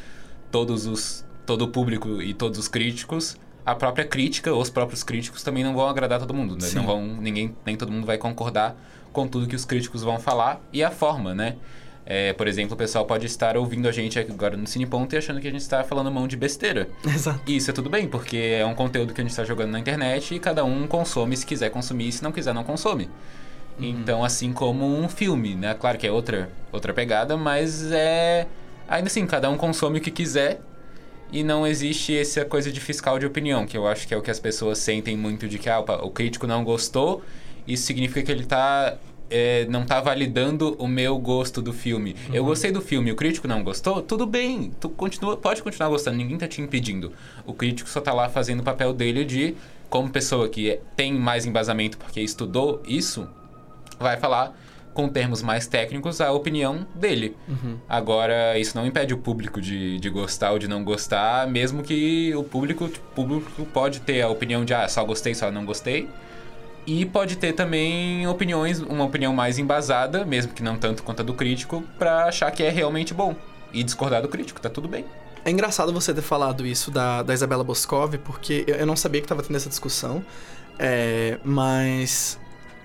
todos 0.51 0.87
os 0.87 1.25
todo 1.49 1.63
o 1.63 1.69
público 1.69 2.21
e 2.21 2.35
todos 2.35 2.59
os 2.59 2.69
críticos, 2.69 3.39
a 3.65 3.75
própria 3.75 4.05
crítica, 4.05 4.53
os 4.53 4.69
próprios 4.69 5.03
críticos 5.03 5.43
também 5.43 5.65
não 5.65 5.75
vão 5.75 5.89
agradar 5.89 6.21
todo 6.21 6.35
mundo, 6.35 6.55
né? 6.61 6.69
Não 6.75 6.85
vão, 6.85 7.03
ninguém, 7.03 7.57
nem 7.65 7.75
todo 7.75 7.91
mundo 7.91 8.05
vai 8.05 8.19
concordar 8.19 8.77
com 9.15 9.27
tudo 9.27 9.47
que 9.47 9.57
os 9.57 9.65
críticos 9.65 10.03
vão 10.03 10.19
falar 10.19 10.61
e 10.71 10.85
a 10.85 10.91
forma, 10.91 11.35
né? 11.35 11.57
É, 12.05 12.35
por 12.35 12.47
exemplo, 12.47 12.75
o 12.75 12.77
pessoal 12.77 13.07
pode 13.07 13.25
estar 13.25 13.57
ouvindo 13.57 13.89
a 13.89 13.93
gente 13.93 14.19
agora 14.19 14.59
no 14.59 14.67
Cineponto 14.67 15.15
e 15.15 15.19
achando 15.19 15.41
que 15.41 15.49
a 15.49 15.51
gente 15.51 15.63
está 15.63 15.83
falando 15.83 16.11
mão 16.11 16.29
de 16.29 16.37
besteira. 16.37 16.87
Exato. 17.03 17.41
E 17.47 17.57
isso 17.57 17.71
é 17.71 17.75
tudo 17.75 17.89
bem, 17.89 18.07
porque 18.07 18.37
é 18.37 18.67
um 18.67 18.75
conteúdo 18.75 19.15
que 19.15 19.21
a 19.23 19.25
gente 19.25 19.31
está 19.31 19.45
jogando 19.45 19.71
na 19.71 19.79
internet 19.79 20.35
e 20.35 20.39
cada 20.39 20.65
um 20.65 20.87
consome 20.87 21.35
se 21.35 21.47
quiser 21.47 21.71
consumir, 21.71 22.13
se 22.13 22.23
não 22.23 22.31
quiser 22.31 22.53
não 22.53 22.65
consome. 22.65 23.09
Uhum. 23.79 23.87
Então, 23.89 24.23
assim 24.23 24.53
como 24.53 24.87
um 24.87 25.09
filme, 25.09 25.55
né? 25.55 25.73
Claro 25.73 25.97
que 25.97 26.07
é 26.07 26.13
outra, 26.13 26.51
outra 26.71 26.93
pegada, 26.93 27.39
mas 27.39 27.91
é... 27.91 28.47
Ainda 28.87 29.07
assim, 29.07 29.27
cada 29.27 29.49
um 29.51 29.57
consome 29.57 29.99
o 29.99 30.01
que 30.03 30.11
quiser 30.11 30.63
e 31.33 31.43
não 31.43 31.67
existe 31.67 32.17
essa 32.17 32.45
coisa 32.45 32.73
de 32.73 32.81
fiscal 32.81 33.19
de 33.19 33.27
opinião, 33.27 33.67
que 33.67 33.77
eu 33.77 33.87
acho 33.87 34.07
que 34.07 34.15
é 34.15 34.17
o 34.17 34.23
que 34.23 34.31
as 34.31 34.41
pessoas 34.41 34.79
sentem 34.79 35.17
muito 35.17 35.49
de 35.49 35.59
que 35.59 35.69
ah, 35.69 35.81
opa, 35.81 35.97
o 36.03 36.11
crítico 36.11 36.47
não 36.47 36.65
gostou, 36.65 37.23
isso 37.67 37.85
significa 37.85 38.23
que 38.23 38.33
ele 38.33 38.45
tá 38.45 38.97
é, 39.31 39.67
não 39.67 39.85
tá 39.85 40.01
validando 40.01 40.75
o 40.79 40.89
meu 40.89 41.19
gosto 41.19 41.61
do 41.61 41.73
filme. 41.73 42.17
Uhum. 42.29 42.35
Eu 42.35 42.45
gostei 42.45 42.73
do 42.73 42.81
filme, 42.81 43.13
o 43.13 43.17
crítico 43.17 43.47
não 43.47 43.63
gostou, 43.63 44.01
tudo 44.01 44.27
bem, 44.27 44.73
tu 44.81 44.89
continua, 44.89 45.37
pode 45.37 45.63
continuar 45.63 45.91
gostando, 45.91 46.17
ninguém 46.17 46.39
tá 46.39 46.49
te 46.49 46.63
impedindo. 46.63 47.13
O 47.47 47.53
crítico 47.53 47.89
só 47.91 48.01
tá 48.01 48.13
lá 48.13 48.29
fazendo 48.29 48.61
o 48.61 48.63
papel 48.63 48.93
dele 48.93 49.25
de, 49.25 49.55
como 49.91 50.09
pessoa 50.09 50.49
que 50.49 50.71
é- 50.71 50.81
tem 50.97 51.13
mais 51.13 51.45
embasamento 51.45 51.99
porque 51.99 52.21
estudou 52.21 52.83
isso, 52.87 53.29
vai 53.99 54.17
falar 54.17 54.59
com 54.99 55.09
termos 55.09 55.43
mais 55.43 55.69
técnicos 55.69 56.21
a 56.21 56.33
opinião 56.33 56.85
dele. 56.93 57.37
Uhum. 57.49 57.77
Agora, 57.89 58.59
isso 58.59 58.77
não 58.77 58.85
impede 58.85 59.15
o 59.15 59.17
público 59.17 59.61
de, 59.61 59.97
de 60.01 60.11
gostar 60.11 60.51
ou 60.51 60.59
de 60.59 60.67
não 60.67 60.83
gostar, 60.83 61.47
mesmo 61.47 61.85
que 61.85 62.35
o 62.35 62.43
público, 62.43 62.87
o 62.87 63.15
público 63.15 63.65
pode 63.67 64.01
ter 64.01 64.23
a 64.23 64.29
opinião 64.29 64.65
de, 64.65 64.75
ah, 64.75 64.89
só 64.89 65.05
gostei, 65.05 65.37
só 65.37 65.53
não 65.53 65.65
gostei. 65.65 66.09
E 66.85 67.07
pode 67.07 67.37
ter 67.37 67.53
também 67.53 68.27
opiniões, 68.27 68.81
uma 68.81 69.05
opinião 69.05 69.33
mais 69.33 69.57
embasada, 69.57 70.25
mesmo 70.25 70.53
que 70.53 70.65
não 70.65 70.77
tanto 70.77 71.05
quanto 71.05 71.21
a 71.21 71.25
do 71.25 71.33
crítico, 71.33 71.85
pra 71.97 72.25
achar 72.25 72.51
que 72.51 72.65
é 72.65 72.69
realmente 72.69 73.15
bom. 73.15 73.37
E 73.73 73.85
discordar 73.85 74.21
do 74.21 74.27
crítico, 74.27 74.61
tá 74.61 74.69
tudo 74.69 74.89
bem. 74.89 75.05
É 75.45 75.51
engraçado 75.53 75.93
você 75.93 76.13
ter 76.13 76.23
falado 76.23 76.67
isso 76.67 76.91
da, 76.91 77.23
da 77.23 77.33
Isabela 77.33 77.63
Boscov, 77.63 78.17
porque 78.25 78.65
eu, 78.67 78.75
eu 78.75 78.87
não 78.87 78.97
sabia 78.97 79.21
que 79.21 79.27
estava 79.27 79.45
tendo 79.45 79.55
essa 79.55 79.69
discussão, 79.69 80.25
é, 80.77 81.39
mas 81.45 82.37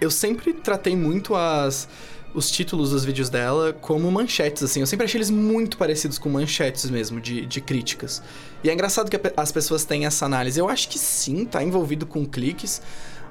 eu 0.03 0.11
sempre 0.11 0.53
tratei 0.53 0.95
muito 0.95 1.33
as, 1.35 1.87
os 2.33 2.51
títulos 2.51 2.91
dos 2.91 3.05
vídeos 3.05 3.29
dela 3.29 3.73
como 3.73 4.11
manchetes, 4.11 4.61
assim. 4.63 4.81
Eu 4.81 4.87
sempre 4.87 5.05
achei 5.05 5.17
eles 5.17 5.29
muito 5.29 5.77
parecidos 5.77 6.17
com 6.17 6.29
manchetes 6.29 6.89
mesmo, 6.89 7.21
de, 7.21 7.45
de 7.45 7.61
críticas. 7.61 8.21
E 8.63 8.69
é 8.69 8.73
engraçado 8.73 9.09
que 9.09 9.19
as 9.37 9.51
pessoas 9.51 9.85
têm 9.85 10.05
essa 10.05 10.25
análise. 10.25 10.59
Eu 10.59 10.67
acho 10.67 10.89
que 10.89 10.99
sim, 10.99 11.45
tá 11.45 11.63
envolvido 11.63 12.05
com 12.05 12.25
cliques, 12.25 12.81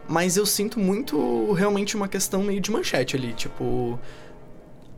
mas 0.08 0.36
eu 0.36 0.46
sinto 0.46 0.78
muito 0.80 1.52
realmente 1.52 1.94
uma 1.96 2.08
questão 2.08 2.42
meio 2.42 2.60
de 2.60 2.70
manchete 2.70 3.16
ali, 3.16 3.32
tipo. 3.34 3.98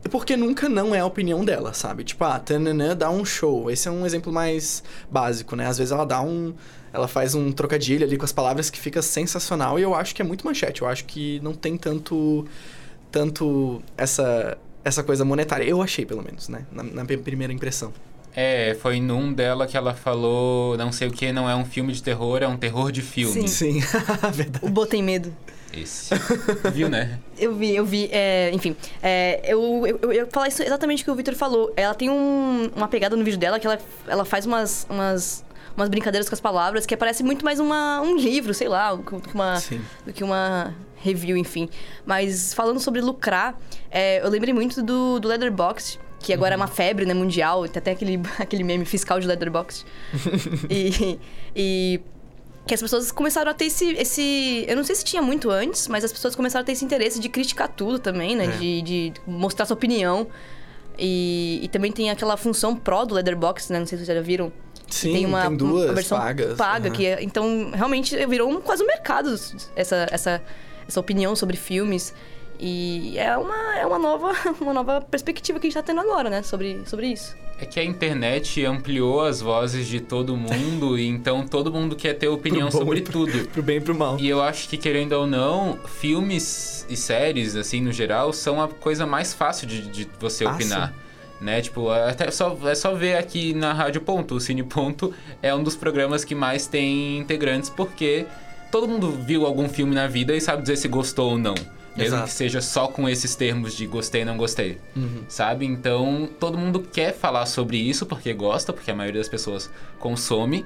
Porque 0.09 0.37
nunca 0.37 0.69
não 0.69 0.93
é 0.93 0.99
a 0.99 1.05
opinião 1.05 1.43
dela, 1.43 1.73
sabe? 1.73 2.03
Tipo, 2.03 2.23
ah, 2.25 2.39
Tananã 2.39 2.95
dá 2.95 3.09
um 3.09 3.25
show. 3.25 3.71
Esse 3.71 3.87
é 3.87 3.91
um 3.91 4.05
exemplo 4.05 4.31
mais 4.31 4.83
básico, 5.09 5.55
né? 5.55 5.65
Às 5.65 5.79
vezes 5.79 5.91
ela 5.91 6.05
dá 6.05 6.21
um. 6.21 6.53
Ela 6.95 7.07
faz 7.07 7.35
um 7.35 7.51
trocadilho 7.51 8.05
ali 8.05 8.17
com 8.17 8.25
as 8.25 8.31
palavras 8.31 8.69
que 8.69 8.79
fica 8.79 9.01
sensacional 9.01 9.77
e 9.77 9.81
eu 9.83 9.93
acho 9.93 10.15
que 10.15 10.21
é 10.21 10.25
muito 10.25 10.45
manchete. 10.45 10.81
Eu 10.81 10.87
acho 10.87 11.05
que 11.05 11.39
não 11.43 11.53
tem 11.53 11.75
tanto. 11.77 12.45
Tanto 13.11 13.81
essa. 13.97 14.57
Essa 14.83 15.01
coisa 15.03 15.25
monetária. 15.25 15.63
Eu 15.63 15.81
achei, 15.81 16.05
pelo 16.05 16.21
menos, 16.23 16.47
né? 16.47 16.63
Na, 16.71 16.83
na 16.83 17.03
minha 17.03 17.17
primeira 17.17 17.51
impressão. 17.51 17.91
É, 18.35 18.75
foi 18.81 18.99
num 18.99 19.33
dela 19.33 19.65
que 19.65 19.75
ela 19.77 19.93
falou, 19.95 20.77
não 20.77 20.91
sei 20.91 21.07
o 21.07 21.11
que, 21.11 21.31
não 21.31 21.49
é 21.49 21.55
um 21.55 21.63
filme 21.65 21.91
de 21.93 22.03
terror, 22.03 22.43
é 22.43 22.47
um 22.47 22.57
terror 22.57 22.91
de 22.91 23.01
filme. 23.01 23.47
Sim. 23.47 23.79
O 24.61 24.69
Bo 24.69 24.85
tem 24.85 25.01
medo. 25.01 25.33
Esse. 25.73 26.13
Viu, 26.73 26.87
né? 26.89 27.17
Eu 27.39 27.55
vi, 27.55 27.75
eu 27.75 27.85
vi. 27.85 28.09
é, 28.11 28.49
enfim, 28.53 28.75
é, 29.03 29.41
eu, 29.45 29.85
eu, 29.87 29.99
eu 30.03 30.13
ia 30.13 30.25
falar 30.31 30.47
isso 30.47 30.61
exatamente 30.63 31.01
o 31.01 31.05
que 31.05 31.11
o 31.11 31.15
Victor 31.15 31.33
falou. 31.35 31.73
Ela 31.75 31.93
tem 31.93 32.09
um- 32.09 32.69
uma 32.75 32.87
pegada 32.87 33.15
no 33.15 33.23
vídeo 33.25 33.37
dela 33.39 33.59
que 33.59 33.65
ela, 33.67 33.77
ela 34.07 34.23
faz 34.23 34.45
umas, 34.45 34.85
umas, 34.89 35.43
umas 35.75 35.89
brincadeiras 35.89 36.29
com 36.29 36.35
as 36.35 36.41
palavras 36.41 36.85
que 36.85 36.95
parece 36.95 37.23
muito 37.23 37.43
mais 37.43 37.59
uma, 37.59 38.01
um 38.01 38.15
livro, 38.15 38.53
sei 38.53 38.67
lá, 38.67 38.95
do 38.95 39.03
que 39.03 39.33
uma, 39.33 39.59
Sim. 39.59 39.81
do 40.05 40.13
que 40.13 40.23
uma 40.23 40.73
review, 40.95 41.37
enfim. 41.37 41.69
Mas 42.05 42.53
falando 42.53 42.79
sobre 42.79 43.01
lucrar, 43.01 43.59
é, 43.91 44.23
eu 44.25 44.29
lembrei 44.29 44.53
muito 44.53 44.81
do, 44.81 45.19
do 45.19 45.27
Leatherbox, 45.27 45.99
que 46.19 46.33
agora 46.33 46.55
é 46.55 46.57
uma 46.57 46.67
febre 46.67 47.05
né, 47.05 47.13
mundial. 47.13 47.67
Tem 47.67 47.79
até 47.79 47.91
aquele, 47.91 48.19
aquele 48.39 48.63
meme 48.63 48.85
fiscal 48.85 49.19
de 49.19 49.27
Leatherbox. 49.27 49.85
e, 50.69 51.19
e 51.55 52.01
que 52.65 52.73
as 52.73 52.81
pessoas 52.81 53.11
começaram 53.11 53.51
a 53.51 53.53
ter 53.53 53.65
esse, 53.65 53.91
esse. 53.93 54.65
Eu 54.67 54.75
não 54.75 54.83
sei 54.83 54.95
se 54.95 55.03
tinha 55.03 55.21
muito 55.21 55.51
antes, 55.51 55.87
mas 55.87 56.03
as 56.03 56.11
pessoas 56.11 56.35
começaram 56.35 56.63
a 56.63 56.65
ter 56.65 56.71
esse 56.71 56.83
interesse 56.83 57.19
de 57.19 57.29
criticar 57.29 57.67
tudo 57.67 57.99
também, 57.99 58.35
né? 58.35 58.45
É. 58.45 58.47
De, 58.47 58.81
de 58.81 59.13
mostrar 59.27 59.65
sua 59.65 59.75
opinião. 59.75 60.27
E, 60.97 61.59
e 61.61 61.67
também 61.67 61.91
tem 61.91 62.09
aquela 62.09 62.37
função 62.37 62.75
Pro 62.75 63.05
do 63.05 63.13
Leatherbox, 63.13 63.69
né? 63.69 63.79
Não 63.79 63.85
sei 63.85 63.97
se 63.97 64.05
vocês 64.05 64.17
já 64.17 64.23
viram. 64.23 64.51
Sim, 64.89 65.13
tem 65.13 65.25
uma, 65.25 65.41
tem 65.47 65.57
duas 65.57 65.85
uma 65.85 65.93
versão 65.93 66.17
pagas, 66.17 66.57
paga, 66.57 66.87
aham. 66.89 66.95
que 66.95 67.05
é, 67.05 67.23
então 67.23 67.71
realmente 67.73 68.15
virou 68.27 68.49
um, 68.49 68.61
quase 68.61 68.83
um 68.83 68.87
mercado 68.87 69.33
essa, 69.75 70.07
essa, 70.11 70.41
essa 70.87 70.99
opinião 70.99 71.35
sobre 71.35 71.57
filmes. 71.57 72.13
E 72.57 73.17
é 73.17 73.35
uma, 73.37 73.75
é 73.77 73.85
uma, 73.85 73.99
nova, 73.99 74.31
uma 74.61 74.73
nova 74.73 75.01
perspectiva 75.01 75.59
que 75.59 75.67
a 75.67 75.69
gente 75.69 75.73
tá 75.77 75.83
tendo 75.83 75.99
agora, 75.99 76.29
né? 76.29 76.41
Sobre, 76.41 76.81
sobre 76.85 77.07
isso. 77.07 77.35
É 77.59 77.65
que 77.65 77.79
a 77.79 77.83
internet 77.83 78.63
ampliou 78.65 79.21
as 79.25 79.41
vozes 79.41 79.87
de 79.87 79.99
todo 79.99 80.37
mundo, 80.37 80.97
e 80.97 81.05
então 81.07 81.45
todo 81.45 81.69
mundo 81.71 81.97
quer 81.97 82.13
ter 82.13 82.29
opinião 82.29 82.69
Pro 82.69 82.79
bom 82.79 82.85
sobre 82.85 82.99
e 82.99 83.01
pro- 83.01 83.11
tudo. 83.11 83.47
Pro 83.51 83.61
bem 83.61 83.77
e 83.77 83.81
pro 83.81 83.93
mal. 83.93 84.17
E 84.19 84.29
eu 84.29 84.41
acho 84.41 84.69
que, 84.69 84.77
querendo 84.77 85.11
ou 85.13 85.27
não, 85.27 85.77
filmes 85.85 86.85
e 86.89 86.95
séries, 86.95 87.57
assim, 87.57 87.81
no 87.81 87.91
geral, 87.91 88.31
são 88.31 88.61
a 88.61 88.67
coisa 88.69 89.05
mais 89.05 89.33
fácil 89.33 89.67
de, 89.67 89.81
de 89.89 90.07
você 90.17 90.45
Ah, 90.45 90.51
opinar. 90.51 90.93
Né? 91.41 91.61
Tipo, 91.61 91.89
até 91.89 92.31
só, 92.31 92.57
é 92.65 92.75
só 92.75 92.93
ver 92.93 93.17
aqui 93.17 93.53
na 93.53 93.73
Rádio 93.73 94.01
Ponto. 94.01 94.35
O 94.35 94.39
Cine 94.39 94.63
Ponto 94.63 95.13
é 95.41 95.53
um 95.53 95.63
dos 95.63 95.75
programas 95.75 96.23
que 96.23 96.33
mais 96.33 96.67
tem 96.67 97.17
integrantes, 97.17 97.69
porque 97.69 98.25
todo 98.71 98.87
mundo 98.87 99.11
viu 99.11 99.45
algum 99.45 99.67
filme 99.67 99.93
na 99.93 100.07
vida 100.07 100.35
e 100.35 100.41
sabe 100.41 100.61
dizer 100.61 100.77
se 100.77 100.87
gostou 100.87 101.31
ou 101.31 101.37
não. 101.37 101.55
Mesmo 101.95 102.15
Exato. 102.17 102.23
que 102.25 102.33
seja 102.33 102.61
só 102.61 102.87
com 102.87 103.07
esses 103.07 103.35
termos 103.35 103.73
de 103.73 103.85
gostei 103.85 104.23
e 104.23 104.25
não 104.25 104.35
gostei. 104.35 104.77
Uhum. 104.95 105.23
Sabe? 105.29 105.65
Então, 105.65 106.27
todo 106.39 106.57
mundo 106.57 106.81
quer 106.81 107.13
falar 107.13 107.45
sobre 107.45 107.77
isso 107.77 108.05
porque 108.05 108.33
gosta, 108.33 108.73
porque 108.73 108.91
a 108.91 108.95
maioria 108.95 109.21
das 109.21 109.29
pessoas 109.29 109.71
consome. 109.97 110.65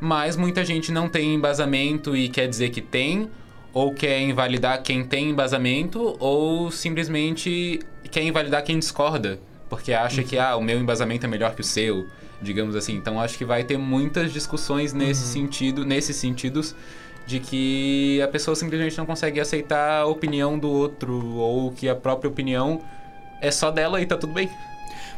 Mas 0.00 0.36
muita 0.36 0.64
gente 0.64 0.92
não 0.92 1.08
tem 1.08 1.34
embasamento 1.34 2.16
e 2.16 2.28
quer 2.28 2.48
dizer 2.48 2.70
que 2.70 2.80
tem, 2.80 3.28
ou 3.72 3.92
quer 3.92 4.20
invalidar 4.20 4.82
quem 4.82 5.04
tem 5.04 5.30
embasamento, 5.30 6.16
ou 6.20 6.70
simplesmente 6.70 7.80
quer 8.10 8.22
invalidar 8.22 8.62
quem 8.62 8.78
discorda, 8.78 9.40
porque 9.72 9.94
acha 9.94 10.22
que 10.22 10.36
ah, 10.36 10.54
o 10.54 10.60
meu 10.60 10.78
embasamento 10.78 11.24
é 11.24 11.28
melhor 11.30 11.54
que 11.54 11.62
o 11.62 11.64
seu, 11.64 12.06
digamos 12.42 12.76
assim. 12.76 12.94
Então 12.94 13.18
acho 13.18 13.38
que 13.38 13.44
vai 13.44 13.64
ter 13.64 13.78
muitas 13.78 14.30
discussões 14.30 14.92
nesse 14.92 15.22
sentido, 15.22 15.82
nesses 15.82 16.14
sentidos 16.14 16.76
de 17.26 17.40
que 17.40 18.20
a 18.20 18.28
pessoa 18.28 18.54
simplesmente 18.54 18.98
não 18.98 19.06
consegue 19.06 19.40
aceitar 19.40 20.02
a 20.02 20.06
opinião 20.06 20.58
do 20.58 20.70
outro 20.70 21.36
ou 21.36 21.72
que 21.72 21.88
a 21.88 21.96
própria 21.96 22.28
opinião 22.28 22.82
é 23.40 23.50
só 23.50 23.70
dela 23.70 23.98
e 23.98 24.04
tá 24.04 24.14
tudo 24.18 24.34
bem. 24.34 24.50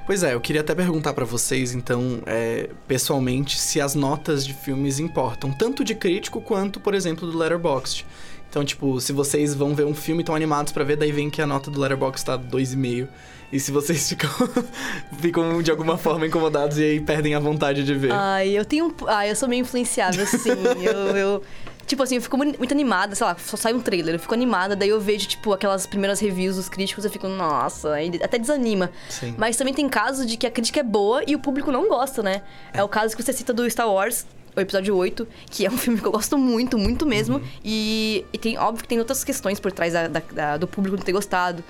Pois 0.07 0.23
é, 0.23 0.35
eu 0.35 0.41
queria 0.41 0.61
até 0.61 0.73
perguntar 0.73 1.15
pra 1.15 1.25
vocês, 1.25 1.75
então, 1.75 2.23
é, 2.25 2.71
pessoalmente, 2.87 3.59
se 3.59 3.81
as 3.81 3.97
notas 3.97 4.47
de 4.47 4.55
filmes 4.55 5.01
importam, 5.01 5.51
tanto 5.51 5.83
de 5.83 5.97
crítico 5.97 6.41
quanto, 6.41 6.79
por 6.79 6.95
exemplo, 6.95 7.29
do 7.29 7.37
Letterboxd. 7.37 8.07
Então, 8.49 8.65
tipo, 8.65 9.01
se 9.01 9.13
vocês 9.13 9.53
vão 9.53 9.75
ver 9.75 9.85
um 9.85 9.95
filme 9.95 10.21
e 10.21 10.23
estão 10.23 10.37
animados 10.37 10.73
pra 10.73 10.85
ver, 10.85 10.97
daí 10.97 11.11
vem 11.11 11.29
que 11.29 11.43
a 11.43 11.47
nota 11.47 11.73
do 11.73 11.81
Letterboxd 11.81 12.25
tá 12.25 12.39
2,5. 12.39 13.09
E 13.55 13.61
se 13.61 13.71
vocês 13.71 14.07
ficam, 14.11 14.29
ficam 15.21 15.63
de 15.63 15.71
alguma 15.71 15.97
forma 15.97 16.27
incomodados 16.27 16.77
e 16.79 16.83
aí 16.83 17.01
perdem 17.01 17.35
a 17.35 17.39
vontade 17.41 17.85
de 17.85 17.95
ver. 17.95 18.11
Ai, 18.13 18.49
eu 18.51 18.65
tenho. 18.65 18.87
um- 18.89 18.95
Ai, 19.09 19.31
eu 19.31 19.37
sou 19.37 19.49
meio 19.49 19.61
influenciável, 19.63 20.27
sim. 20.27 20.51
eu, 20.83 21.17
eu- 21.17 21.43
Tipo 21.87 22.03
assim, 22.03 22.15
eu 22.17 22.23
fico 22.23 22.39
muito 22.39 22.73
animada, 22.73 23.15
sei 23.15 23.27
lá, 23.27 23.37
só 23.39 23.59
sai 23.59 23.75
um 23.75 23.79
trailer, 23.79 24.15
eu 24.15 24.19
fico 24.19 24.33
animada, 24.33 24.75
daí 24.75 24.89
eu 24.89 24.99
vejo, 24.99 25.29
tipo, 25.29 25.53
aquelas 25.53 25.87
primeiras 25.87 26.19
reviews 26.19 26.57
dos 26.57 26.67
críticos, 26.67 27.05
eu 27.05 27.11
fico, 27.11 27.29
nossa, 27.29 27.95
até 28.23 28.39
desanima. 28.39 28.91
Sim. 29.11 29.35
Mas 29.37 29.55
também 29.59 29.75
tem 29.75 29.87
casos 29.87 30.25
de 30.27 30.39
que 30.39 30.47
a 30.47 30.51
crítica 30.51 30.81
é 30.81 30.83
boa 30.83 31.23
e 31.27 31.35
o 31.35 31.39
público 31.39 31.71
não 31.71 31.87
gosta, 31.87 32.23
né? 32.23 32.41
É, 32.73 32.83
o 32.83 32.89
caso 32.89 33.15
que 33.15 33.23
você 33.23 33.35
cita 33.35 33.53
do 33.53 33.69
Star 33.71 33.87
Wars, 33.93 34.25
o 34.57 34.61
episódio 34.63 34.97
8, 34.97 35.29
que 35.51 35.67
é 35.67 35.71
um 35.71 35.77
filme 35.77 36.01
que 36.01 36.07
eu 36.07 36.11
gosto 36.11 36.39
muito, 36.39 36.79
muito 36.79 37.05
mesmo. 37.05 37.43
E, 37.63 38.25
e 38.33 38.39
tem, 38.39 38.57
óbvio 38.57 38.83
que 38.83 38.89
tem 38.89 38.99
outras 38.99 39.23
questões 39.23 39.61
por 39.61 39.71
trás 39.71 39.93
da- 39.93 40.09
da- 40.09 40.23
da- 40.33 40.57
do 40.57 40.67
público 40.67 40.97
não 40.97 41.05
ter 41.05 41.13
gostado. 41.13 41.63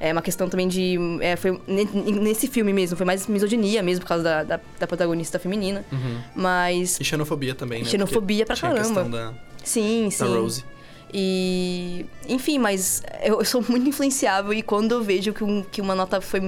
É 0.00 0.12
uma 0.12 0.22
questão 0.22 0.48
também 0.48 0.68
de. 0.68 0.96
é, 1.20 1.34
foi 1.34 1.60
ne- 1.66 1.84
nesse 2.12 2.46
filme 2.46 2.72
mesmo, 2.72 2.96
foi 2.96 3.04
mais 3.04 3.26
misoginia 3.26 3.82
mesmo, 3.82 4.02
por 4.02 4.08
causa 4.08 4.22
da, 4.22 4.42
da, 4.44 4.60
da 4.78 4.86
protagonista 4.86 5.38
feminina. 5.38 5.84
Uhum. 5.90 6.20
Mas. 6.36 7.00
E 7.00 7.04
xenofobia 7.04 7.54
também, 7.54 7.82
né? 7.82 7.88
Xenofobia 7.88 8.46
pra 8.46 8.54
Porque 8.54 8.66
tinha 8.68 8.80
a 8.80 8.84
caramba. 8.84 9.02
questão 9.02 9.10
da, 9.10 9.34
Sim, 9.64 10.08
sim. 10.10 10.24
da 10.24 10.30
Rose. 10.30 10.64
E. 11.12 12.06
Enfim, 12.28 12.58
mas 12.58 13.02
eu, 13.22 13.38
eu 13.40 13.44
sou 13.44 13.64
muito 13.68 13.88
influenciável 13.88 14.52
e 14.52 14.62
quando 14.62 14.92
eu 14.92 15.02
vejo 15.02 15.32
que, 15.32 15.42
um- 15.42 15.62
que 15.62 15.80
uma 15.80 15.94
nota 15.94 16.20
foi. 16.20 16.40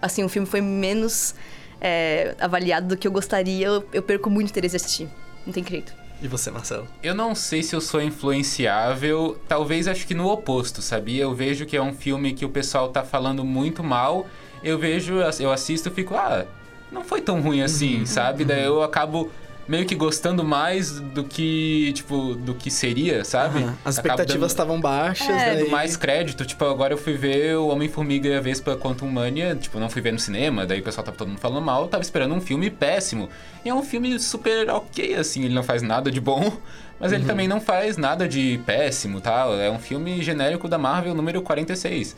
Assim, 0.00 0.24
um 0.24 0.28
filme 0.28 0.46
foi 0.46 0.60
menos 0.60 1.34
é, 1.80 2.34
avaliado 2.40 2.88
do 2.88 2.96
que 2.96 3.06
eu 3.06 3.12
gostaria, 3.12 3.66
eu, 3.68 3.84
eu 3.92 4.02
perco 4.02 4.28
muito 4.28 4.50
interesse 4.50 4.76
de 4.76 4.84
assistir. 4.84 5.08
Não 5.46 5.52
tem 5.52 5.64
jeito. 5.64 5.94
E 6.22 6.28
você, 6.28 6.52
Marcelo? 6.52 6.86
Eu 7.02 7.16
não 7.16 7.34
sei 7.34 7.64
se 7.64 7.74
eu 7.74 7.80
sou 7.80 8.00
influenciável, 8.00 9.36
talvez 9.48 9.88
acho 9.88 10.06
que 10.06 10.14
no 10.14 10.28
oposto, 10.28 10.80
sabia? 10.80 11.24
Eu 11.24 11.34
vejo 11.34 11.66
que 11.66 11.76
é 11.76 11.82
um 11.82 11.92
filme 11.92 12.32
que 12.32 12.44
o 12.44 12.48
pessoal 12.48 12.90
tá 12.90 13.02
falando 13.02 13.44
muito 13.44 13.82
mal, 13.82 14.24
eu 14.62 14.78
vejo, 14.78 15.14
eu 15.40 15.50
assisto 15.50 15.88
e 15.88 15.92
fico, 15.92 16.14
ah, 16.14 16.46
não 16.92 17.02
foi 17.02 17.20
tão 17.20 17.40
ruim 17.40 17.60
assim, 17.60 18.06
sabe? 18.06 18.44
Daí 18.44 18.62
eu 18.62 18.84
acabo 18.84 19.32
meio 19.68 19.86
que 19.86 19.94
gostando 19.94 20.44
mais 20.44 20.98
do 21.00 21.22
que, 21.24 21.92
tipo, 21.94 22.34
do 22.34 22.54
que 22.54 22.70
seria, 22.70 23.24
sabe? 23.24 23.62
Aham. 23.62 23.74
As 23.84 23.94
expectativas 23.96 24.40
dando- 24.40 24.50
estavam 24.50 24.80
baixas, 24.80 25.28
é, 25.28 25.54
daí... 25.54 25.68
mais 25.70 25.96
crédito. 25.96 26.44
Tipo, 26.44 26.64
agora 26.64 26.92
eu 26.94 26.98
fui 26.98 27.14
ver 27.14 27.56
o 27.56 27.68
Homem-Formiga 27.68 28.28
e 28.28 28.34
a 28.36 28.40
Vespa 28.40 28.76
Quantum 28.76 29.06
Mania. 29.08 29.54
Tipo, 29.54 29.78
não 29.78 29.88
fui 29.88 30.02
ver 30.02 30.12
no 30.12 30.18
cinema, 30.18 30.66
daí 30.66 30.80
o 30.80 30.82
pessoal 30.82 31.04
tava 31.04 31.16
todo 31.16 31.28
mundo 31.28 31.38
falando 31.38 31.64
mal. 31.64 31.82
Eu 31.82 31.88
tava 31.88 32.02
esperando 32.02 32.34
um 32.34 32.40
filme 32.40 32.70
péssimo. 32.70 33.28
E 33.64 33.68
é 33.68 33.74
um 33.74 33.82
filme 33.82 34.18
super 34.18 34.68
ok, 34.70 35.14
assim. 35.14 35.44
Ele 35.44 35.54
não 35.54 35.62
faz 35.62 35.80
nada 35.82 36.10
de 36.10 36.20
bom, 36.20 36.52
mas 36.98 37.12
ele 37.12 37.22
Uhum. 37.22 37.28
também 37.28 37.46
não 37.48 37.60
faz 37.60 37.96
nada 37.96 38.28
de 38.28 38.60
péssimo, 38.66 39.20
tal. 39.20 39.54
É 39.58 39.70
um 39.70 39.78
filme 39.78 40.22
genérico 40.22 40.68
da 40.68 40.76
Marvel 40.78 41.14
número 41.14 41.40
46. 41.42 42.16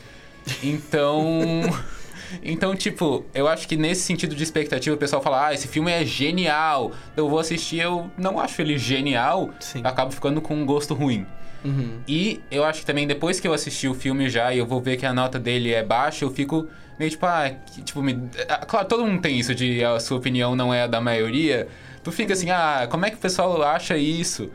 Então... 0.63 1.61
Então, 2.43 2.75
tipo, 2.75 3.25
eu 3.33 3.47
acho 3.47 3.67
que 3.67 3.75
nesse 3.77 4.01
sentido 4.01 4.35
de 4.35 4.43
expectativa, 4.43 4.95
o 4.95 4.99
pessoal 4.99 5.21
fala, 5.21 5.47
ah, 5.47 5.53
esse 5.53 5.67
filme 5.67 5.91
é 5.91 6.05
genial, 6.05 6.91
eu 7.15 7.29
vou 7.29 7.39
assistir, 7.39 7.79
eu 7.79 8.09
não 8.17 8.39
acho 8.39 8.61
ele 8.61 8.77
genial, 8.77 9.49
eu 9.75 9.81
acabo 9.87 10.11
ficando 10.11 10.41
com 10.41 10.55
um 10.55 10.65
gosto 10.65 10.93
ruim. 10.93 11.25
Uhum. 11.63 11.99
E 12.07 12.41
eu 12.51 12.63
acho 12.63 12.81
que 12.81 12.85
também 12.85 13.07
depois 13.07 13.39
que 13.39 13.47
eu 13.47 13.53
assisti 13.53 13.87
o 13.87 13.93
filme 13.95 14.29
já 14.29 14.53
e 14.53 14.59
eu 14.59 14.65
vou 14.65 14.79
ver 14.79 14.97
que 14.97 15.05
a 15.05 15.13
nota 15.13 15.39
dele 15.39 15.73
é 15.73 15.83
baixa, 15.83 16.23
eu 16.23 16.29
fico 16.29 16.67
meio 16.99 17.09
tipo, 17.09 17.25
ah, 17.25 17.49
que- 17.73 17.81
tipo, 17.81 18.01
me... 18.03 18.29
ah, 18.47 18.65
claro, 18.65 18.87
todo 18.87 19.05
mundo 19.05 19.21
tem 19.21 19.39
isso 19.39 19.53
de 19.55 19.83
a 19.83 19.99
sua 19.99 20.17
opinião 20.17 20.55
não 20.55 20.73
é 20.73 20.83
a 20.83 20.87
da 20.87 21.01
maioria. 21.01 21.67
Tu 22.03 22.11
fica 22.11 22.33
assim, 22.33 22.51
ah, 22.51 22.87
como 22.89 23.05
é 23.05 23.09
que 23.09 23.15
o 23.15 23.19
pessoal 23.19 23.63
acha 23.63 23.97
isso? 23.97 24.51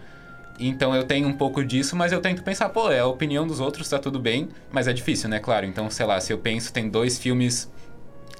Então 0.60 0.94
eu 0.94 1.04
tenho 1.04 1.26
um 1.26 1.32
pouco 1.32 1.64
disso, 1.64 1.96
mas 1.96 2.12
eu 2.12 2.20
tento 2.20 2.42
pensar, 2.42 2.68
pô, 2.68 2.90
é 2.90 3.00
a 3.00 3.06
opinião 3.06 3.46
dos 3.46 3.60
outros, 3.60 3.88
tá 3.88 3.98
tudo 3.98 4.18
bem, 4.18 4.48
mas 4.70 4.86
é 4.86 4.92
difícil, 4.92 5.28
né? 5.28 5.38
Claro. 5.38 5.66
Então, 5.66 5.90
sei 5.90 6.06
lá, 6.06 6.20
se 6.20 6.32
eu 6.32 6.38
penso, 6.38 6.72
tem 6.72 6.88
dois 6.88 7.18
filmes, 7.18 7.70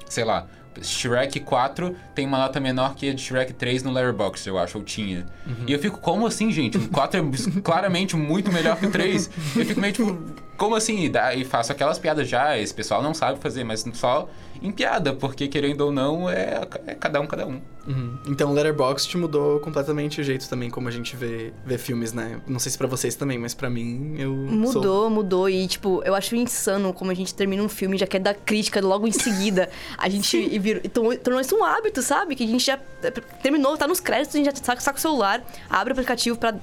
sei 0.07 0.23
lá, 0.23 0.47
Shrek 0.81 1.39
4 1.41 1.95
tem 2.15 2.25
uma 2.25 2.37
nota 2.37 2.59
menor 2.59 2.95
que 2.95 3.09
a 3.09 3.13
de 3.13 3.21
Shrek 3.21 3.53
3 3.53 3.83
no 3.83 3.91
Letterboxd, 3.91 4.47
eu 4.47 4.57
acho, 4.57 4.77
ou 4.77 4.83
tinha. 4.83 5.25
E 5.67 5.73
eu 5.73 5.79
fico, 5.79 5.97
como 5.99 6.25
assim, 6.25 6.51
gente? 6.51 6.77
O 6.77 6.87
4 6.89 7.19
é 7.19 7.23
claramente 7.61 8.15
muito 8.15 8.51
melhor 8.51 8.77
que 8.77 8.85
o 8.85 8.91
3. 8.91 9.29
Eu 9.55 9.65
fico 9.65 9.81
meio 9.81 9.93
tipo, 9.93 10.17
como 10.61 10.75
assim? 10.75 11.11
E 11.35 11.43
faço 11.43 11.71
aquelas 11.71 11.97
piadas 11.97 12.29
já, 12.29 12.55
esse 12.55 12.71
pessoal 12.71 13.01
não 13.01 13.15
sabe 13.15 13.39
fazer, 13.39 13.63
mas 13.63 13.83
só 13.95 14.29
em 14.61 14.71
piada, 14.71 15.11
porque 15.11 15.47
querendo 15.47 15.81
ou 15.81 15.91
não, 15.91 16.29
é, 16.29 16.61
é 16.85 16.93
cada 16.93 17.19
um, 17.19 17.25
cada 17.25 17.47
um. 17.47 17.59
Uhum. 17.87 18.19
Então, 18.27 18.53
Letterboxd 18.53 19.17
mudou 19.17 19.59
completamente 19.59 20.21
o 20.21 20.23
jeito 20.23 20.47
também 20.47 20.69
como 20.69 20.87
a 20.87 20.91
gente 20.91 21.15
vê, 21.15 21.51
vê 21.65 21.79
filmes, 21.79 22.13
né? 22.13 22.39
Não 22.45 22.59
sei 22.59 22.71
se 22.71 22.77
pra 22.77 22.85
vocês 22.85 23.15
também, 23.15 23.39
mas 23.39 23.55
pra 23.55 23.71
mim, 23.71 24.13
eu 24.19 24.31
Mudou, 24.31 24.83
sou... 24.83 25.09
mudou. 25.09 25.49
E, 25.49 25.67
tipo, 25.67 26.03
eu 26.05 26.13
acho 26.13 26.35
insano 26.35 26.93
como 26.93 27.09
a 27.09 27.15
gente 27.15 27.33
termina 27.33 27.63
um 27.63 27.69
filme 27.69 27.95
e 27.95 27.99
já 27.99 28.05
quer 28.05 28.19
dar 28.19 28.35
crítica 28.35 28.79
logo 28.81 29.07
em 29.07 29.11
seguida. 29.11 29.67
A 29.97 30.07
gente 30.07 30.37
e 30.37 30.59
virou, 30.59 30.83
e 30.85 30.89
tornou, 30.89 31.17
tornou 31.17 31.41
isso 31.41 31.55
um 31.55 31.63
hábito, 31.63 32.03
sabe? 32.03 32.35
Que 32.35 32.43
a 32.43 32.47
gente 32.47 32.63
já 32.63 32.77
é, 33.01 33.09
terminou, 33.41 33.75
tá 33.77 33.87
nos 33.87 33.99
créditos, 33.99 34.35
a 34.35 34.37
gente 34.37 34.45
já 34.45 34.63
saca, 34.63 34.79
saca 34.79 34.99
o 34.99 35.01
celular, 35.01 35.43
abre 35.67 35.91
o 35.91 35.93
aplicativo 35.93 36.37
pra. 36.37 36.53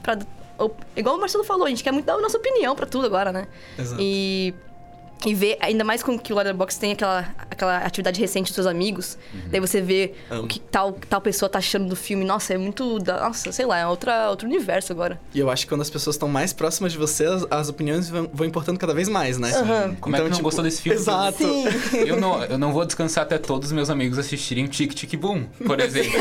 Igual 0.96 1.16
o 1.16 1.20
Marcelo 1.20 1.44
falou, 1.44 1.66
a 1.66 1.68
gente 1.68 1.84
quer 1.84 1.92
muito 1.92 2.06
dar 2.06 2.14
a 2.14 2.20
nossa 2.20 2.36
opinião 2.38 2.74
pra 2.74 2.86
tudo 2.86 3.06
agora, 3.06 3.32
né? 3.32 3.46
Exato. 3.78 4.00
E. 4.02 4.54
E 5.26 5.34
ver, 5.34 5.56
ainda 5.58 5.82
mais 5.82 6.00
com 6.00 6.16
que 6.16 6.32
o 6.32 6.36
Letterboxd 6.36 6.78
tem 6.80 6.92
aquela, 6.92 7.26
aquela 7.50 7.78
atividade 7.78 8.20
recente 8.20 8.46
dos 8.50 8.54
seus 8.54 8.68
amigos. 8.68 9.18
Daí 9.50 9.58
você 9.58 9.80
vê 9.80 10.14
Amo. 10.30 10.44
o 10.44 10.46
que 10.46 10.60
tal, 10.60 10.92
tal 10.92 11.20
pessoa 11.20 11.48
tá 11.48 11.58
achando 11.58 11.88
do 11.88 11.96
filme. 11.96 12.24
Nossa, 12.24 12.54
é 12.54 12.56
muito. 12.56 13.00
da- 13.00 13.22
Nossa, 13.26 13.50
sei 13.50 13.66
lá, 13.66 13.78
é 13.78 13.84
outra, 13.88 14.30
outro 14.30 14.46
universo 14.46 14.92
agora. 14.92 15.20
E 15.34 15.40
eu 15.40 15.50
acho 15.50 15.64
que 15.66 15.70
quando 15.70 15.80
as 15.80 15.90
pessoas 15.90 16.14
estão 16.14 16.28
mais 16.28 16.52
próximas 16.52 16.92
de 16.92 16.98
você, 16.98 17.24
as, 17.24 17.44
as 17.50 17.68
opiniões 17.68 18.08
vão, 18.08 18.30
vão 18.32 18.46
importando 18.46 18.78
cada 18.78 18.94
vez 18.94 19.08
mais, 19.08 19.38
né? 19.38 19.50
Aham. 19.56 19.96
Como 20.00 20.14
é 20.14 20.20
que 20.20 20.28
não 20.28 20.40
gostou 20.40 20.62
desse 20.62 20.80
filme? 20.82 20.96
Exato. 21.00 21.42
Eu 21.94 22.20
não, 22.20 22.44
eu 22.44 22.56
não 22.56 22.72
vou 22.72 22.84
descansar 22.84 23.24
até 23.24 23.38
todos 23.38 23.70
os 23.70 23.72
meus 23.72 23.90
amigos 23.90 24.20
assistirem 24.20 24.68
Tic 24.68 24.94
Tic 24.94 25.16
Boom, 25.16 25.46
por 25.66 25.80
exemplo. 25.82 26.12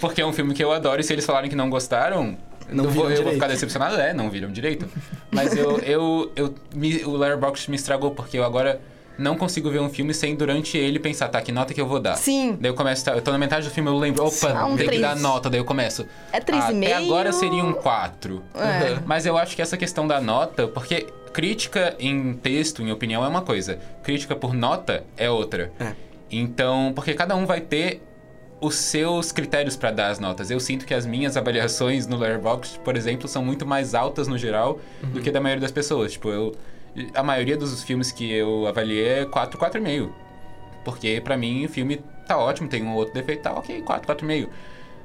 Porque 0.00 0.20
é 0.20 0.24
um 0.26 0.32
filme 0.32 0.54
que 0.54 0.62
eu 0.62 0.70
adoro 0.70 1.00
e 1.00 1.02
se 1.02 1.12
eles 1.12 1.26
falarem 1.26 1.50
que 1.50 1.56
não 1.56 1.68
gostaram, 1.68 2.38
Não 2.70 2.84
eu, 2.84 2.90
vou, 2.90 3.10
eu 3.10 3.22
vou 3.22 3.32
ficar 3.32 3.48
decepcionado. 3.48 3.96
É, 3.96 4.12
não 4.12 4.30
viram 4.30 4.50
direito. 4.50 4.88
Mas 5.30 5.56
eu, 5.56 5.78
eu, 5.86 6.32
eu 6.36 6.54
me- 6.74 7.04
o 7.04 7.16
Letterboxd 7.16 7.70
me 7.70 7.76
estragou 7.76 8.10
porque 8.12 8.38
eu 8.38 8.44
agora 8.44 8.80
não 9.18 9.36
consigo 9.36 9.68
ver 9.68 9.80
um 9.80 9.90
filme 9.90 10.14
sem 10.14 10.36
durante 10.36 10.78
ele 10.78 10.98
pensar, 11.00 11.28
tá, 11.28 11.42
que 11.42 11.50
nota 11.50 11.74
que 11.74 11.80
eu 11.80 11.86
vou 11.86 11.98
dar? 11.98 12.14
Sim. 12.14 12.56
Daí 12.60 12.70
eu 12.70 12.74
começo, 12.74 13.04
tá, 13.04 13.12
eu 13.12 13.20
tô 13.20 13.32
na 13.32 13.38
metade 13.38 13.66
do 13.66 13.74
filme, 13.74 13.90
eu 13.90 13.98
lembro, 13.98 14.24
opa, 14.24 14.64
um 14.64 14.76
tem 14.76 14.88
que 14.88 15.00
dar 15.00 15.16
nota, 15.16 15.50
daí 15.50 15.58
eu 15.58 15.64
começo. 15.64 16.06
É 16.32 16.38
três 16.38 16.64
ah, 16.64 16.72
e 16.72 16.84
Até 16.84 16.94
agora 16.94 17.32
seria 17.32 17.64
um 17.64 17.72
4. 17.72 18.42
É. 18.54 18.98
Mas 19.04 19.26
eu 19.26 19.36
acho 19.36 19.56
que 19.56 19.62
essa 19.62 19.76
questão 19.76 20.06
da 20.06 20.20
nota, 20.20 20.68
porque 20.68 21.08
crítica 21.32 21.96
em 21.98 22.32
texto, 22.34 22.80
em 22.80 22.92
opinião, 22.92 23.24
é 23.24 23.28
uma 23.28 23.42
coisa. 23.42 23.78
Crítica 24.04 24.36
por 24.36 24.54
nota 24.54 25.04
é 25.16 25.28
outra. 25.28 25.72
É. 25.80 25.92
Então, 26.30 26.92
porque 26.94 27.14
cada 27.14 27.34
um 27.34 27.46
vai 27.46 27.60
ter 27.60 28.02
os 28.60 28.74
seus 28.74 29.30
critérios 29.30 29.76
para 29.76 29.90
dar 29.90 30.08
as 30.08 30.18
notas. 30.18 30.50
Eu 30.50 30.58
sinto 30.58 30.84
que 30.84 30.94
as 30.94 31.06
minhas 31.06 31.36
avaliações 31.36 32.06
no 32.06 32.16
Letterboxd, 32.16 32.78
por 32.80 32.96
exemplo, 32.96 33.28
são 33.28 33.44
muito 33.44 33.64
mais 33.64 33.94
altas 33.94 34.26
no 34.26 34.36
geral 34.36 34.80
do 35.02 35.20
que 35.20 35.30
da 35.30 35.40
maioria 35.40 35.62
das 35.62 35.72
pessoas. 35.72 36.12
Tipo, 36.12 36.30
eu 36.30 36.54
a 37.14 37.22
maioria 37.22 37.56
dos 37.56 37.82
filmes 37.84 38.10
que 38.10 38.32
eu 38.32 38.66
avaliei 38.66 39.20
é 39.20 39.24
4, 39.24 39.58
4,5. 39.58 40.10
Porque 40.84 41.20
pra 41.22 41.36
mim 41.36 41.64
o 41.64 41.68
filme 41.68 42.00
tá 42.26 42.36
ótimo, 42.36 42.68
tem 42.68 42.82
um 42.82 42.94
outro 42.94 43.14
defeito, 43.14 43.42
tá 43.42 43.52
ok, 43.52 43.82
4, 43.82 44.14
4,5. 44.14 44.48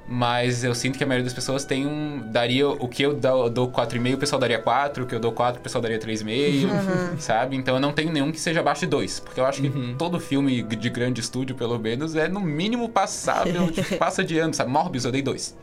Mas 0.05 0.63
eu 0.65 0.75
sinto 0.75 0.97
que 0.97 1.03
a 1.03 1.07
maioria 1.07 1.23
das 1.23 1.33
pessoas 1.33 1.63
tem 1.63 1.87
um. 1.87 2.21
Daria 2.29 2.67
o 2.67 2.87
que 2.89 3.01
eu 3.03 3.13
dou, 3.13 3.49
dou 3.49 3.71
4,5, 3.71 4.15
o 4.15 4.17
pessoal 4.17 4.39
daria 4.39 4.59
4, 4.59 5.03
o 5.03 5.07
que 5.07 5.15
eu 5.15 5.19
dou 5.19 5.31
4, 5.31 5.59
o 5.59 5.63
pessoal 5.63 5.81
daria 5.81 5.97
3,5, 5.97 6.65
Uhum. 6.69 7.19
sabe? 7.19 7.55
Então 7.55 7.75
eu 7.75 7.79
não 7.79 7.93
tenho 7.93 8.11
nenhum 8.11 8.29
que 8.31 8.39
seja 8.39 8.59
abaixo 8.59 8.81
de 8.81 8.87
2. 8.87 9.21
Porque 9.21 9.39
eu 9.39 9.45
acho 9.45 9.61
que 9.61 9.95
todo 9.97 10.19
filme 10.19 10.61
de 10.61 10.89
grande 10.89 11.21
estúdio, 11.21 11.55
pelo 11.55 11.79
menos, 11.79 12.15
é 12.15 12.27
no 12.27 12.41
mínimo 12.41 12.89
passável, 12.89 13.71
tipo, 13.71 13.95
passa 13.97 14.23
de 14.23 14.37
ano, 14.37 14.53
sabe? 14.53 14.69
Morbius 14.69 15.05
eu 15.05 15.11
dei 15.11 15.21
2. 15.21 15.55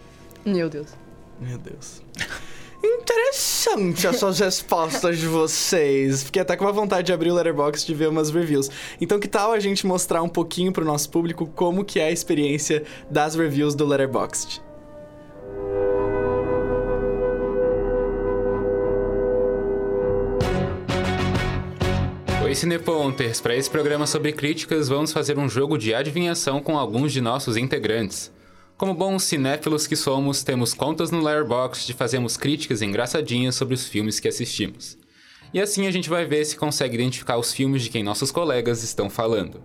Meu 0.46 0.70
Deus. 0.70 0.88
Meu 1.38 1.58
Deus. 1.58 2.02
Interessante 2.82 4.06
essas 4.06 4.38
respostas 4.38 5.18
de 5.18 5.26
vocês. 5.26 6.22
Fiquei 6.22 6.40
até 6.40 6.56
com 6.56 6.64
uma 6.64 6.72
vontade 6.72 7.06
de 7.06 7.12
abrir 7.12 7.30
o 7.30 7.34
Letterboxd 7.34 7.86
de 7.86 7.94
ver 7.94 8.08
umas 8.08 8.30
reviews. 8.30 8.70
Então, 9.00 9.20
que 9.20 9.28
tal 9.28 9.52
a 9.52 9.60
gente 9.60 9.86
mostrar 9.86 10.22
um 10.22 10.28
pouquinho 10.28 10.72
pro 10.72 10.84
nosso 10.84 11.10
público 11.10 11.46
como 11.46 11.84
que 11.84 12.00
é 12.00 12.04
a 12.04 12.10
experiência 12.10 12.82
das 13.10 13.34
reviews 13.34 13.74
do 13.74 13.86
Letterboxd? 13.86 14.62
Oi, 22.42 22.54
Cineponters! 22.54 23.40
Para 23.40 23.54
esse 23.54 23.70
programa 23.70 24.06
sobre 24.06 24.32
críticas, 24.32 24.88
vamos 24.88 25.12
fazer 25.12 25.38
um 25.38 25.48
jogo 25.48 25.76
de 25.76 25.94
adivinhação 25.94 26.60
com 26.60 26.76
alguns 26.76 27.12
de 27.12 27.20
nossos 27.20 27.56
integrantes. 27.56 28.32
Como 28.80 28.94
bons 28.94 29.24
cinéfilos 29.24 29.86
que 29.86 29.94
somos, 29.94 30.42
temos 30.42 30.72
contas 30.72 31.10
no 31.10 31.22
Letterboxd 31.22 31.92
e 31.92 31.94
fazemos 31.94 32.38
críticas 32.38 32.80
engraçadinhas 32.80 33.54
sobre 33.54 33.74
os 33.74 33.86
filmes 33.86 34.18
que 34.18 34.26
assistimos. 34.26 34.96
E 35.52 35.60
assim 35.60 35.86
a 35.86 35.90
gente 35.90 36.08
vai 36.08 36.24
ver 36.24 36.46
se 36.46 36.56
consegue 36.56 36.94
identificar 36.94 37.36
os 37.36 37.52
filmes 37.52 37.82
de 37.82 37.90
quem 37.90 38.02
nossos 38.02 38.30
colegas 38.30 38.82
estão 38.82 39.10
falando. 39.10 39.62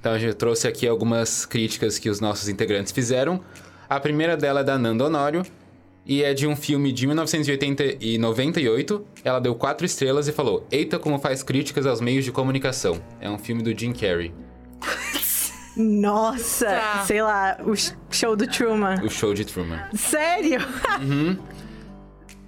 Então 0.00 0.10
a 0.10 0.18
gente 0.18 0.34
trouxe 0.34 0.66
aqui 0.66 0.88
algumas 0.88 1.46
críticas 1.46 1.96
que 1.96 2.10
os 2.10 2.18
nossos 2.18 2.48
integrantes 2.48 2.90
fizeram. 2.90 3.40
A 3.88 4.00
primeira 4.00 4.36
dela 4.36 4.62
é 4.62 4.64
da 4.64 4.76
Nanda 4.76 5.04
Honório, 5.04 5.46
e 6.04 6.24
é 6.24 6.34
de 6.34 6.48
um 6.48 6.56
filme 6.56 6.90
de 6.90 7.06
1980 7.06 8.04
e 8.04 8.18
98. 8.18 9.06
Ela 9.22 9.38
deu 9.38 9.54
quatro 9.54 9.86
estrelas 9.86 10.26
e 10.26 10.32
falou: 10.32 10.66
Eita, 10.72 10.98
como 10.98 11.20
faz 11.20 11.44
críticas 11.44 11.86
aos 11.86 12.00
meios 12.00 12.24
de 12.24 12.32
comunicação. 12.32 13.00
É 13.20 13.30
um 13.30 13.38
filme 13.38 13.62
do 13.62 13.78
Jim 13.78 13.92
Carrey. 13.92 14.34
Nossa, 15.76 16.66
Tá. 16.66 17.04
sei 17.06 17.22
lá, 17.22 17.56
o 17.64 17.74
sh- 17.76 17.94
show 18.10 18.34
do 18.36 18.46
Truman. 18.46 18.96
O 19.04 19.08
show 19.10 19.32
de 19.34 19.44
Truman. 19.44 19.80
Sério? 19.94 20.60
Uhum. 21.00 21.36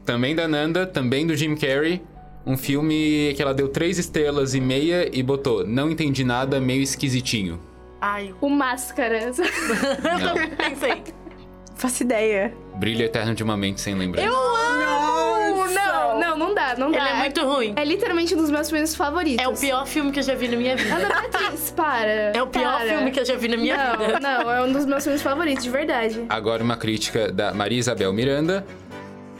Também 0.04 0.34
da 0.34 0.48
Nanda, 0.48 0.86
também 0.86 1.26
do 1.26 1.34
Jim 1.36 1.54
Carrey. 1.54 2.02
Um 2.44 2.56
filme 2.56 3.32
que 3.36 3.40
ela 3.42 3.54
deu 3.54 3.68
três 3.68 3.98
estrelas 3.98 4.52
e 4.54 4.60
meia 4.60 5.08
e 5.16 5.22
botou: 5.22 5.64
Não 5.64 5.88
entendi 5.90 6.24
nada, 6.24 6.60
meio 6.60 6.82
esquisitinho. 6.82 7.60
Ai, 8.00 8.34
O 8.40 8.48
Máscara. 8.50 9.30
Não. 9.30 10.48
pensei. 10.56 11.04
Faço 11.76 12.02
ideia. 12.02 12.52
Brilho 12.76 13.02
eterno 13.04 13.32
de 13.34 13.42
uma 13.44 13.56
mente 13.56 13.80
sem 13.80 13.94
lembrança. 13.94 14.26
Eu 14.26 14.34
amo! 14.34 14.71
Não, 16.42 16.54
dá, 16.54 16.74
não 16.76 16.90
dá. 16.90 16.98
Ele 16.98 17.08
é 17.08 17.14
muito 17.14 17.44
ruim. 17.44 17.72
É 17.76 17.84
literalmente 17.84 18.34
um 18.34 18.38
dos 18.38 18.50
meus 18.50 18.68
filmes 18.68 18.94
favoritos. 18.94 19.44
É 19.44 19.48
o 19.48 19.54
pior 19.54 19.86
filme 19.86 20.10
que 20.12 20.18
eu 20.18 20.22
já 20.22 20.34
vi 20.34 20.48
na 20.48 20.56
minha 20.56 20.76
vida. 20.76 20.94
Ana 20.94 21.08
Beatriz, 21.08 21.70
para. 21.70 22.10
É 22.34 22.42
o 22.42 22.46
pior 22.46 22.78
para. 22.78 22.88
filme 22.88 23.10
que 23.10 23.20
eu 23.20 23.24
já 23.24 23.36
vi 23.36 23.48
na 23.48 23.56
minha 23.56 23.76
não, 23.76 23.98
vida. 23.98 24.20
Não, 24.20 24.50
é 24.50 24.62
um 24.62 24.72
dos 24.72 24.84
meus 24.84 25.04
filmes 25.04 25.22
favoritos, 25.22 25.64
de 25.64 25.70
verdade. 25.70 26.24
Agora 26.28 26.62
uma 26.62 26.76
crítica 26.76 27.30
da 27.30 27.52
Maria 27.54 27.78
Isabel 27.78 28.12
Miranda. 28.12 28.66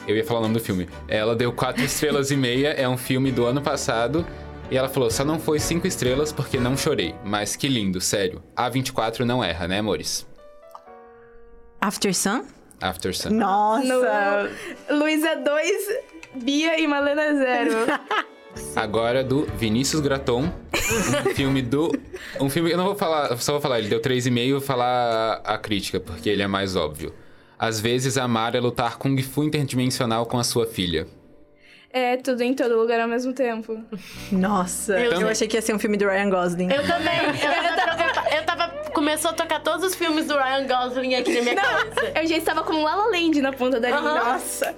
Eu 0.07 0.17
ia 0.17 0.25
falar 0.25 0.41
o 0.41 0.43
nome 0.43 0.55
do 0.55 0.61
filme. 0.61 0.89
Ela 1.07 1.37
deu 1.37 1.53
quatro 1.53 1.85
estrelas 1.85 2.31
e 2.31 2.37
meia, 2.37 2.71
é 2.71 2.89
um 2.89 2.97
filme 2.97 3.31
do 3.31 3.45
ano 3.45 3.61
passado. 3.61 4.27
E 4.71 4.77
ela 4.77 4.89
falou, 4.89 5.11
só 5.11 5.25
não 5.25 5.39
foi 5.39 5.59
cinco 5.59 5.87
estrelas 5.87 6.33
porque 6.33 6.59
não 6.59 6.77
chorei. 6.77 7.15
Mas 7.25 7.55
que 7.55 7.69
lindo, 7.69 8.01
sério. 8.01 8.43
A24 8.57 9.21
não 9.21 9.45
erra, 9.45 9.69
né, 9.69 9.79
amores? 9.79 10.27
After 11.81 12.15
Sun? 12.15 12.45
After 12.81 13.15
Sun. 13.15 13.31
Nossa! 13.31 14.51
Luísa 14.91 15.37
2, 15.37 15.73
Bia 16.35 16.81
e 16.81 16.87
Malena 16.87 17.35
0. 17.35 17.71
Agora 18.77 19.25
do 19.25 19.47
Vinícius 19.57 20.01
Graton. 20.01 20.51
Um 21.27 21.35
filme 21.35 21.63
do... 21.63 21.93
Um 22.41 22.51
filme... 22.51 22.71
Eu 22.71 22.77
não 22.77 22.85
vou 22.85 22.95
falar... 22.95 23.37
Só 23.39 23.53
vou 23.53 23.61
falar. 23.61 23.79
Ele 23.79 23.89
deu 23.89 24.01
3,5 24.01 24.39
e 24.39 24.53
vou 24.53 24.61
falar 24.61 25.41
a 25.45 25.57
crítica, 25.59 25.99
porque 26.01 26.29
ele 26.29 26.43
é 26.43 26.47
mais 26.47 26.77
óbvio. 26.77 27.15
Às 27.59 27.81
vezes 27.81 28.19
amar 28.19 28.55
é 28.55 28.61
lutar 28.61 28.99
Kung 28.99 29.17
Fu 29.23 29.45
interdimensional 29.45 30.27
com 30.27 30.39
a 30.39 30.45
sua 30.45 30.67
filha. 30.67 31.07
É 31.95 32.17
tudo 32.17 32.43
em 32.43 32.55
todo 32.55 32.77
lugar 32.77 32.99
ao 33.01 33.09
mesmo 33.09 33.35
tempo. 33.35 33.79
Nossa, 34.31 34.99
Eu- 34.99 35.21
eu, 35.21 35.29
achei 35.29 35.47
que 35.47 35.57
ia 35.57 35.63
ser 35.63 35.75
um 35.75 35.79
filme 35.79 35.97
do 35.99 36.07
Ryan 36.07 36.31
Gosling. 36.31 36.73
Eu 36.73 36.87
também. 36.87 37.19
Eu, 37.19 37.27
eu, 37.29 37.77
tava, 37.77 38.29
eu 38.35 38.45
tava. 38.45 38.69
Começou 38.93 39.31
a 39.31 39.35
tocar 39.35 39.61
todos 39.61 39.85
os 39.87 39.95
filmes 39.95 40.27
do 40.27 40.35
Ryan 40.35 40.67
Gosling 40.67 41.15
aqui 41.17 41.35
na 41.35 41.43
minha 41.43 41.55
cabeça. 41.57 42.13
Eu 42.19 42.27
já 42.27 42.37
estava 42.39 42.63
com 42.63 42.83
La 42.83 42.97
La 42.97 43.07
Land 43.09 43.41
na 43.43 43.53
ponta 43.53 43.79
da 43.79 43.91
língua. 43.91 44.15
Nossa. 44.15 44.75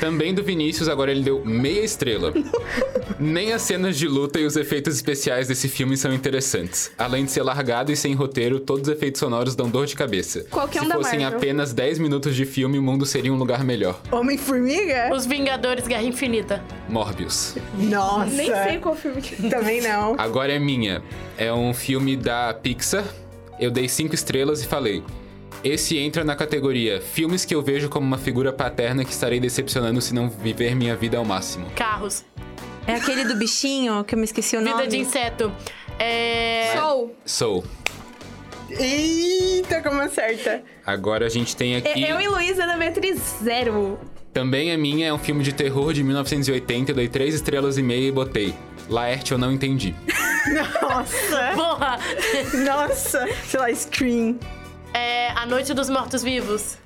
Também 0.00 0.34
do 0.34 0.42
Vinícius, 0.42 0.88
agora 0.88 1.10
ele 1.10 1.22
deu 1.22 1.44
meia 1.44 1.84
estrela. 1.84 2.32
Nem 3.18 3.52
as 3.52 3.62
cenas 3.62 3.96
de 3.96 4.06
luta 4.06 4.38
e 4.38 4.44
os 4.44 4.56
efeitos 4.56 4.94
especiais 4.94 5.48
desse 5.48 5.68
filme 5.68 5.96
são 5.96 6.12
interessantes. 6.12 6.90
Além 6.98 7.24
de 7.24 7.30
ser 7.30 7.42
largado 7.42 7.90
e 7.90 7.96
sem 7.96 8.14
roteiro, 8.14 8.60
todos 8.60 8.88
os 8.88 8.94
efeitos 8.94 9.18
sonoros 9.20 9.54
dão 9.54 9.70
dor 9.70 9.86
de 9.86 9.94
cabeça. 9.94 10.44
Qualquer 10.50 10.80
um 10.80 10.84
Se 10.84 10.88
da 10.90 10.94
fossem 10.96 11.24
apenas 11.24 11.72
10 11.72 11.98
minutos 11.98 12.36
de 12.36 12.44
filme, 12.44 12.78
o 12.78 12.82
mundo 12.82 13.06
seria 13.06 13.32
um 13.32 13.36
lugar 13.36 13.64
melhor. 13.64 14.00
Homem-Formiga? 14.12 15.10
Os 15.14 15.24
Vingadores 15.24 15.86
Guerra 15.86 16.02
Infinita. 16.02 16.62
Morbius. 16.88 17.56
Nossa. 17.78 18.26
Nem 18.26 18.46
sei 18.46 18.78
qual 18.78 18.94
filme 18.94 19.22
que 19.22 19.48
Também 19.48 19.80
não. 19.80 20.14
Agora 20.18 20.52
é 20.52 20.58
minha. 20.58 21.02
É 21.38 21.52
um 21.52 21.72
filme 21.72 22.16
da 22.16 22.52
Pixar. 22.52 23.04
Eu 23.58 23.70
dei 23.70 23.88
cinco 23.88 24.14
estrelas 24.14 24.62
e 24.62 24.66
falei. 24.66 25.02
Esse 25.66 25.98
entra 25.98 26.22
na 26.22 26.36
categoria 26.36 27.00
filmes 27.00 27.44
que 27.44 27.52
eu 27.52 27.60
vejo 27.60 27.88
como 27.88 28.06
uma 28.06 28.18
figura 28.18 28.52
paterna 28.52 29.04
que 29.04 29.10
estarei 29.10 29.40
decepcionando 29.40 30.00
se 30.00 30.14
não 30.14 30.30
viver 30.30 30.76
minha 30.76 30.94
vida 30.94 31.18
ao 31.18 31.24
máximo. 31.24 31.66
Carros. 31.74 32.24
É 32.86 32.94
aquele 32.94 33.24
do 33.24 33.34
bichinho 33.34 34.04
que 34.04 34.14
eu 34.14 34.18
me 34.18 34.24
esqueci 34.24 34.56
o 34.56 34.60
nome. 34.60 34.76
Vida 34.76 34.86
de 34.86 34.98
inseto. 34.98 35.52
É. 35.98 36.72
Soul. 36.76 37.16
Soul. 37.24 37.64
Eita, 38.70 39.82
como 39.82 40.00
acerta. 40.00 40.62
Agora 40.86 41.26
a 41.26 41.28
gente 41.28 41.56
tem 41.56 41.74
aqui. 41.74 42.00
Eu 42.00 42.20
e 42.20 42.28
Luísa 42.28 42.64
da 42.64 42.76
Matrix 42.76 43.38
Zero. 43.42 43.98
Também 44.32 44.70
é 44.70 44.76
minha, 44.76 45.08
é 45.08 45.12
um 45.12 45.18
filme 45.18 45.42
de 45.42 45.52
terror 45.52 45.92
de 45.92 46.04
1980. 46.04 46.92
Eu 46.92 46.94
dei 46.94 47.08
três 47.08 47.34
estrelas 47.34 47.76
e 47.76 47.82
meia 47.82 48.06
e 48.06 48.12
botei. 48.12 48.54
Laerte 48.88 49.32
eu 49.32 49.38
não 49.38 49.50
entendi. 49.50 49.96
Nossa. 50.80 51.52
Porra! 51.56 51.98
Nossa. 52.64 53.26
Sei 53.48 53.58
lá, 53.58 53.74
Scream. 53.74 54.38
É. 54.96 55.30
A 55.30 55.44
Noite 55.46 55.74
dos 55.74 55.88
Mortos 55.90 56.22
Vivos. 56.22 56.78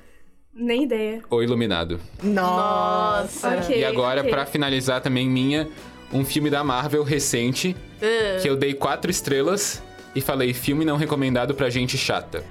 Nem 0.53 0.83
ideia. 0.85 1.23
O 1.31 1.43
Iluminado. 1.43 2.01
Nossa. 2.23 3.49
Ok. 3.59 3.79
e 3.79 3.85
agora, 3.85 4.21
ok. 4.21 4.31
pra 4.33 4.45
finalizar 4.45 5.01
também 5.01 5.29
minha, 5.29 5.69
um 6.13 6.25
filme 6.25 6.51
da 6.51 6.65
Marvel 6.65 7.03
recente, 7.05 7.77
Uh. 8.03 8.43
que 8.43 8.49
eu 8.49 8.57
dei 8.57 8.75
quatro 8.75 9.11
estrelas 9.11 9.81
e 10.15 10.21
falei 10.21 10.53
filme 10.53 10.85
não 10.85 10.97
recomendado 10.97 11.55
pra 11.55 11.71
gente 11.71 11.97
chata. 11.97 12.45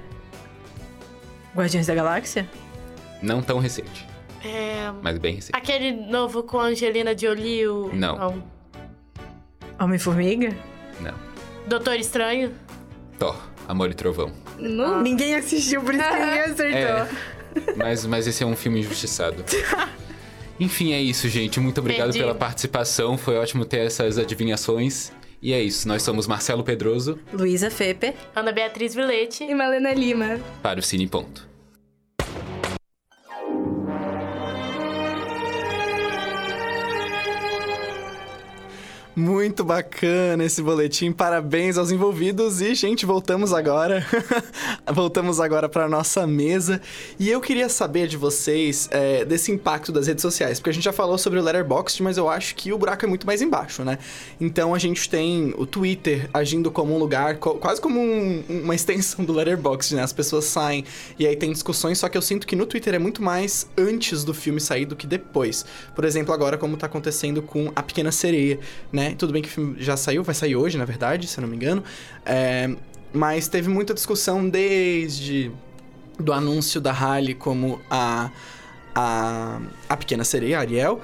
Guardiões 1.54 1.86
da 1.86 1.94
Galáxia? 1.94 2.48
Não 3.20 3.42
tão 3.42 3.58
recente, 3.58 4.06
É. 4.42 4.90
mas 5.02 5.18
bem 5.18 5.34
recente. 5.34 5.54
Aquele 5.54 5.92
novo 5.92 6.42
com 6.42 6.58
a 6.58 6.64
Angelina 6.64 7.16
Jolie. 7.16 7.66
o- 7.68 7.90
Não. 7.92 8.42
Homem-Formiga? 9.78 10.56
Não. 11.00 11.14
Doutor 11.66 11.96
Estranho. 11.96 12.54
Thor, 13.18 13.36
Amor 13.68 13.90
e 13.90 13.94
Trovão. 13.94 14.32
Não. 14.60 15.00
Ninguém 15.02 15.34
assistiu, 15.34 15.82
por 15.82 15.94
isso 15.94 16.04
que 16.04 16.14
ninguém 16.14 16.40
acertou. 16.40 16.68
É, 16.78 17.08
mas, 17.76 18.06
mas 18.06 18.26
esse 18.26 18.42
é 18.42 18.46
um 18.46 18.56
filme 18.56 18.80
injustiçado. 18.80 19.44
Enfim, 20.60 20.92
é 20.92 21.00
isso, 21.00 21.28
gente. 21.28 21.58
Muito 21.58 21.78
obrigado 21.80 22.08
Perdi. 22.08 22.18
pela 22.18 22.34
participação. 22.34 23.16
Foi 23.16 23.36
ótimo 23.36 23.64
ter 23.64 23.78
essas 23.78 24.18
adivinhações. 24.18 25.10
E 25.42 25.54
é 25.54 25.62
isso. 25.62 25.88
Nós 25.88 26.02
somos 26.02 26.26
Marcelo 26.26 26.62
Pedroso 26.62 27.18
Luísa 27.32 27.70
Fepe. 27.70 28.14
Ana 28.36 28.52
Beatriz 28.52 28.94
Vilete. 28.94 29.42
E 29.42 29.54
Malena 29.54 29.94
Lima. 29.94 30.38
para 30.62 30.78
o 30.78 30.82
Cine 30.82 31.06
Ponto. 31.06 31.49
Muito 39.20 39.62
bacana 39.62 40.42
esse 40.46 40.62
boletim, 40.62 41.12
parabéns 41.12 41.76
aos 41.76 41.90
envolvidos 41.90 42.62
e 42.62 42.74
gente, 42.74 43.04
voltamos 43.04 43.52
agora, 43.52 44.02
voltamos 44.94 45.38
agora 45.38 45.68
para 45.68 45.86
nossa 45.86 46.26
mesa 46.26 46.80
e 47.18 47.28
eu 47.28 47.38
queria 47.38 47.68
saber 47.68 48.08
de 48.08 48.16
vocês 48.16 48.88
é, 48.90 49.22
desse 49.26 49.52
impacto 49.52 49.92
das 49.92 50.06
redes 50.06 50.22
sociais, 50.22 50.58
porque 50.58 50.70
a 50.70 50.72
gente 50.72 50.84
já 50.84 50.92
falou 50.92 51.18
sobre 51.18 51.38
o 51.38 51.42
Letterboxd, 51.42 52.02
mas 52.02 52.16
eu 52.16 52.30
acho 52.30 52.54
que 52.54 52.72
o 52.72 52.78
buraco 52.78 53.04
é 53.04 53.08
muito 53.08 53.26
mais 53.26 53.42
embaixo, 53.42 53.84
né? 53.84 53.98
Então 54.40 54.74
a 54.74 54.78
gente 54.78 55.06
tem 55.10 55.52
o 55.58 55.66
Twitter 55.66 56.30
agindo 56.32 56.70
como 56.70 56.94
um 56.94 56.98
lugar, 56.98 57.36
quase 57.36 57.78
como 57.78 58.00
um- 58.00 58.42
uma 58.48 58.74
extensão 58.74 59.22
do 59.22 59.34
Letterboxd, 59.34 59.96
né? 59.96 60.02
As 60.02 60.14
pessoas 60.14 60.46
saem 60.46 60.82
e 61.18 61.26
aí 61.26 61.36
tem 61.36 61.52
discussões, 61.52 61.98
só 61.98 62.08
que 62.08 62.16
eu 62.16 62.22
sinto 62.22 62.46
que 62.46 62.56
no 62.56 62.64
Twitter 62.64 62.94
é 62.94 62.98
muito 62.98 63.22
mais 63.22 63.68
antes 63.76 64.24
do 64.24 64.32
filme 64.32 64.62
sair 64.62 64.86
do 64.86 64.96
que 64.96 65.06
depois. 65.06 65.66
Por 65.94 66.06
exemplo, 66.06 66.32
agora 66.32 66.56
como 66.56 66.74
tá 66.78 66.86
acontecendo 66.86 67.42
com 67.42 67.70
A 67.76 67.82
Pequena 67.82 68.10
Sereia, 68.10 68.58
né? 68.90 69.09
Tudo 69.14 69.32
bem 69.32 69.42
que 69.42 69.48
o 69.48 69.50
filme 69.50 69.76
já 69.78 69.96
saiu, 69.96 70.22
vai 70.22 70.34
sair 70.34 70.56
hoje, 70.56 70.78
na 70.78 70.84
verdade, 70.84 71.26
se 71.26 71.38
eu 71.38 71.42
não 71.42 71.48
me 71.48 71.56
engano. 71.56 71.82
É, 72.24 72.70
mas 73.12 73.48
teve 73.48 73.68
muita 73.68 73.94
discussão 73.94 74.48
desde 74.48 75.50
do 76.18 76.32
anúncio 76.32 76.80
da 76.80 76.92
Halle 76.92 77.34
como 77.34 77.80
a, 77.90 78.30
a, 78.94 79.60
a 79.88 79.96
Pequena 79.96 80.24
Sereia, 80.24 80.58
a 80.58 80.60
Ariel, 80.60 81.00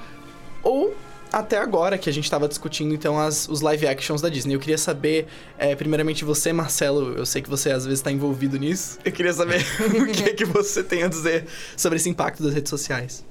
ou 0.63 0.95
até 1.31 1.57
agora 1.57 1.97
que 1.97 2.09
a 2.09 2.13
gente 2.13 2.29
tava 2.29 2.47
discutindo, 2.47 2.93
então, 2.93 3.19
as, 3.19 3.47
os 3.49 3.61
live 3.61 3.87
actions 3.87 4.21
da 4.21 4.29
Disney. 4.29 4.55
Eu 4.55 4.59
queria 4.59 4.77
saber, 4.77 5.27
é, 5.57 5.75
primeiramente 5.75 6.23
você, 6.23 6.53
Marcelo, 6.53 7.13
eu 7.17 7.25
sei 7.25 7.41
que 7.41 7.49
você 7.49 7.71
às 7.71 7.85
vezes 7.85 8.01
tá 8.01 8.11
envolvido 8.11 8.57
nisso. 8.57 8.97
Eu 9.03 9.11
queria 9.11 9.33
saber 9.33 9.61
o 10.01 10.05
que, 10.05 10.33
que 10.33 10.45
você 10.45 10.83
tem 10.83 11.03
a 11.03 11.07
dizer 11.07 11.45
sobre 11.75 11.97
esse 11.97 12.09
impacto 12.09 12.41
das 12.43 12.53
redes 12.53 12.69
sociais. 12.69 13.25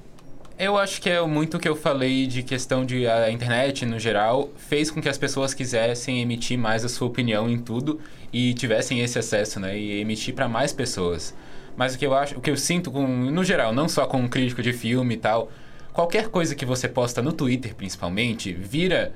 Eu 0.59 0.79
acho 0.79 1.03
que 1.03 1.11
é 1.11 1.21
muito 1.21 1.59
o 1.59 1.61
que 1.61 1.69
eu 1.69 1.77
falei 1.77 2.27
de 2.27 2.43
questão 2.43 2.85
de 2.85 3.07
a 3.07 3.31
internet 3.31 3.85
no 3.85 3.99
geral 3.99 4.51
fez 4.57 4.91
com 4.91 5.03
que 5.03 5.09
as 5.09 5.19
pessoas 5.19 5.53
quisessem 5.53 6.23
emitir 6.23 6.59
mais 6.59 6.83
a 6.83 6.89
sua 6.89 7.09
opinião 7.09 7.49
em 7.49 7.59
tudo 7.59 8.01
e 8.33 8.55
tivessem 8.55 9.01
esse 9.01 9.19
acesso, 9.19 9.61
né, 9.61 9.79
e 9.79 10.01
emitir 10.01 10.35
para 10.35 10.49
mais 10.49 10.73
pessoas. 10.73 11.35
Mas 11.77 11.95
o 11.95 11.99
que 11.99 12.07
eu 12.07 12.15
acho, 12.15 12.39
o 12.39 12.41
que 12.41 12.51
eu 12.51 12.57
sinto 12.57 12.91
com, 12.91 13.07
no 13.07 13.45
geral, 13.45 13.73
não 13.73 13.87
só 13.87 14.07
com 14.07 14.19
um 14.19 14.29
crítico 14.29 14.63
de 14.63 14.73
filme 14.73 15.15
e 15.15 15.19
tal, 15.19 15.51
qualquer 15.93 16.29
coisa 16.29 16.55
que 16.55 16.65
você 16.65 16.89
posta 16.89 17.21
no 17.21 17.35
Twitter, 17.35 17.75
principalmente, 17.75 18.53
vira 18.53 19.13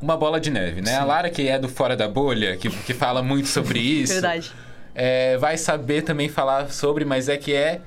uma 0.00 0.16
bola 0.16 0.38
de 0.38 0.48
neve, 0.48 0.80
né? 0.80 0.94
A 0.94 1.04
Lara 1.04 1.28
que 1.28 1.48
é 1.48 1.58
do 1.58 1.68
fora 1.68 1.96
da 1.96 2.06
bolha, 2.06 2.56
que, 2.56 2.70
que 2.70 2.94
fala 2.94 3.20
muito 3.20 3.48
sobre 3.48 3.80
isso, 4.02 4.12
Verdade. 4.12 4.52
é, 4.94 5.36
vai 5.38 5.58
saber 5.58 6.02
também 6.02 6.28
falar 6.28 6.70
sobre, 6.70 7.04
mas 7.04 7.28
é 7.28 7.36
que 7.36 7.52
é 7.52 7.80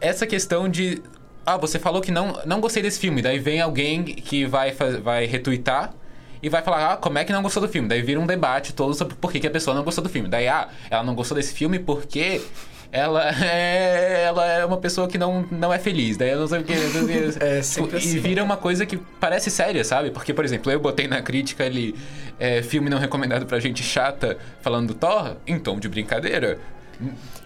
essa 0.00 0.26
questão 0.26 0.66
de. 0.66 1.02
Ah, 1.46 1.56
você 1.56 1.78
falou 1.78 2.02
que 2.02 2.10
não, 2.10 2.40
não 2.44 2.60
gostei 2.60 2.82
desse 2.82 2.98
filme. 2.98 3.22
Daí 3.22 3.38
vem 3.38 3.60
alguém 3.60 4.02
que 4.02 4.44
vai, 4.44 4.72
vai 5.00 5.26
retweetar 5.26 5.94
e 6.42 6.48
vai 6.48 6.60
falar, 6.60 6.92
ah, 6.92 6.96
como 6.96 7.18
é 7.18 7.24
que 7.24 7.32
não 7.32 7.40
gostou 7.40 7.62
do 7.62 7.68
filme? 7.68 7.88
Daí 7.88 8.02
vira 8.02 8.18
um 8.18 8.26
debate 8.26 8.74
todo 8.74 8.92
sobre 8.94 9.14
por 9.14 9.30
que, 9.30 9.38
que 9.38 9.46
a 9.46 9.50
pessoa 9.50 9.74
não 9.74 9.84
gostou 9.84 10.02
do 10.02 10.10
filme. 10.10 10.28
Daí, 10.28 10.48
ah, 10.48 10.68
ela 10.90 11.04
não 11.04 11.14
gostou 11.14 11.36
desse 11.36 11.54
filme 11.54 11.78
porque 11.78 12.42
ela 12.90 13.30
é, 13.44 14.24
ela 14.24 14.46
é 14.46 14.64
uma 14.64 14.76
pessoa 14.78 15.06
que 15.06 15.16
não, 15.16 15.46
não 15.50 15.72
é 15.72 15.78
feliz. 15.78 16.16
Daí 16.16 16.30
eu 16.30 16.40
não 16.40 16.48
sei 16.48 16.60
o 16.60 16.64
que. 16.64 16.72
É, 17.40 17.60
Tipo, 17.60 17.62
sempre 17.62 17.96
e 17.96 17.98
assim. 17.98 18.18
vira 18.18 18.42
uma 18.42 18.56
coisa 18.56 18.84
que 18.84 18.96
parece 19.20 19.50
séria, 19.50 19.84
sabe? 19.84 20.10
Porque, 20.10 20.34
por 20.34 20.44
exemplo, 20.44 20.70
eu 20.72 20.80
botei 20.80 21.06
na 21.06 21.22
crítica 21.22 21.64
ali 21.64 21.94
é, 22.38 22.62
filme 22.62 22.90
não 22.90 22.98
recomendado 22.98 23.46
pra 23.46 23.58
gente 23.60 23.82
chata 23.82 24.36
falando 24.62 24.88
do 24.88 24.94
Thor 24.94 25.36
em 25.46 25.58
tom 25.58 25.78
de 25.78 25.88
brincadeira. 25.88 26.58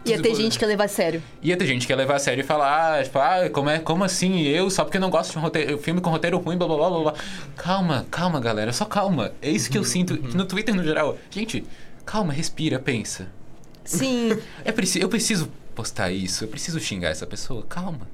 Ia 0.05 0.21
ter 0.21 0.35
gente 0.35 0.59
que 0.59 0.65
ia 0.65 0.69
levar 0.69 0.85
a 0.85 0.89
sério. 0.89 1.23
Ia 1.43 1.57
ter 1.57 1.67
gente 1.67 1.87
que 1.87 1.93
ia 1.93 1.97
levar 1.97 2.17
a 2.17 2.19
sério 2.19 2.41
e 2.43 2.45
falar, 2.45 2.99
ah, 2.99 3.03
tipo, 3.03 3.19
ah, 3.19 3.51
como, 3.53 3.69
é, 3.71 3.79
como 3.79 4.03
assim 4.03 4.41
eu, 4.43 4.71
só 4.71 4.83
porque 4.85 4.97
eu 4.97 5.01
não 5.01 5.11
gosto 5.11 5.33
de 5.33 5.39
um 5.39 5.41
roteiro, 5.43 5.79
filme 5.79 6.01
com 6.01 6.09
roteiro 6.11 6.39
ruim, 6.39 6.57
blá 6.57 6.67
blá 6.67 6.77
blá 6.77 6.89
blá 6.91 7.01
blá. 7.13 7.15
Calma, 7.57 8.07
calma, 8.11 8.41
galera, 8.41 8.73
só 8.73 8.85
calma. 8.85 9.33
É 9.43 9.51
isso 9.51 9.71
que 9.71 9.77
eu 9.79 9.85
sinto 9.85 10.15
no 10.35 10.45
Twitter 10.47 10.75
no 10.75 10.83
geral. 10.83 11.19
Gente, 11.31 11.65
calma, 12.07 12.33
respira, 12.33 12.79
pensa. 12.79 13.29
Sim. 13.85 14.39
É 14.65 14.73
preci 14.73 15.01
eu 15.01 15.09
preciso 15.09 15.51
postar 15.75 16.11
isso, 16.11 16.45
eu 16.45 16.49
preciso 16.49 16.81
xingar 16.81 17.11
essa 17.11 17.27
pessoa, 17.27 17.63
calma. 17.69 18.09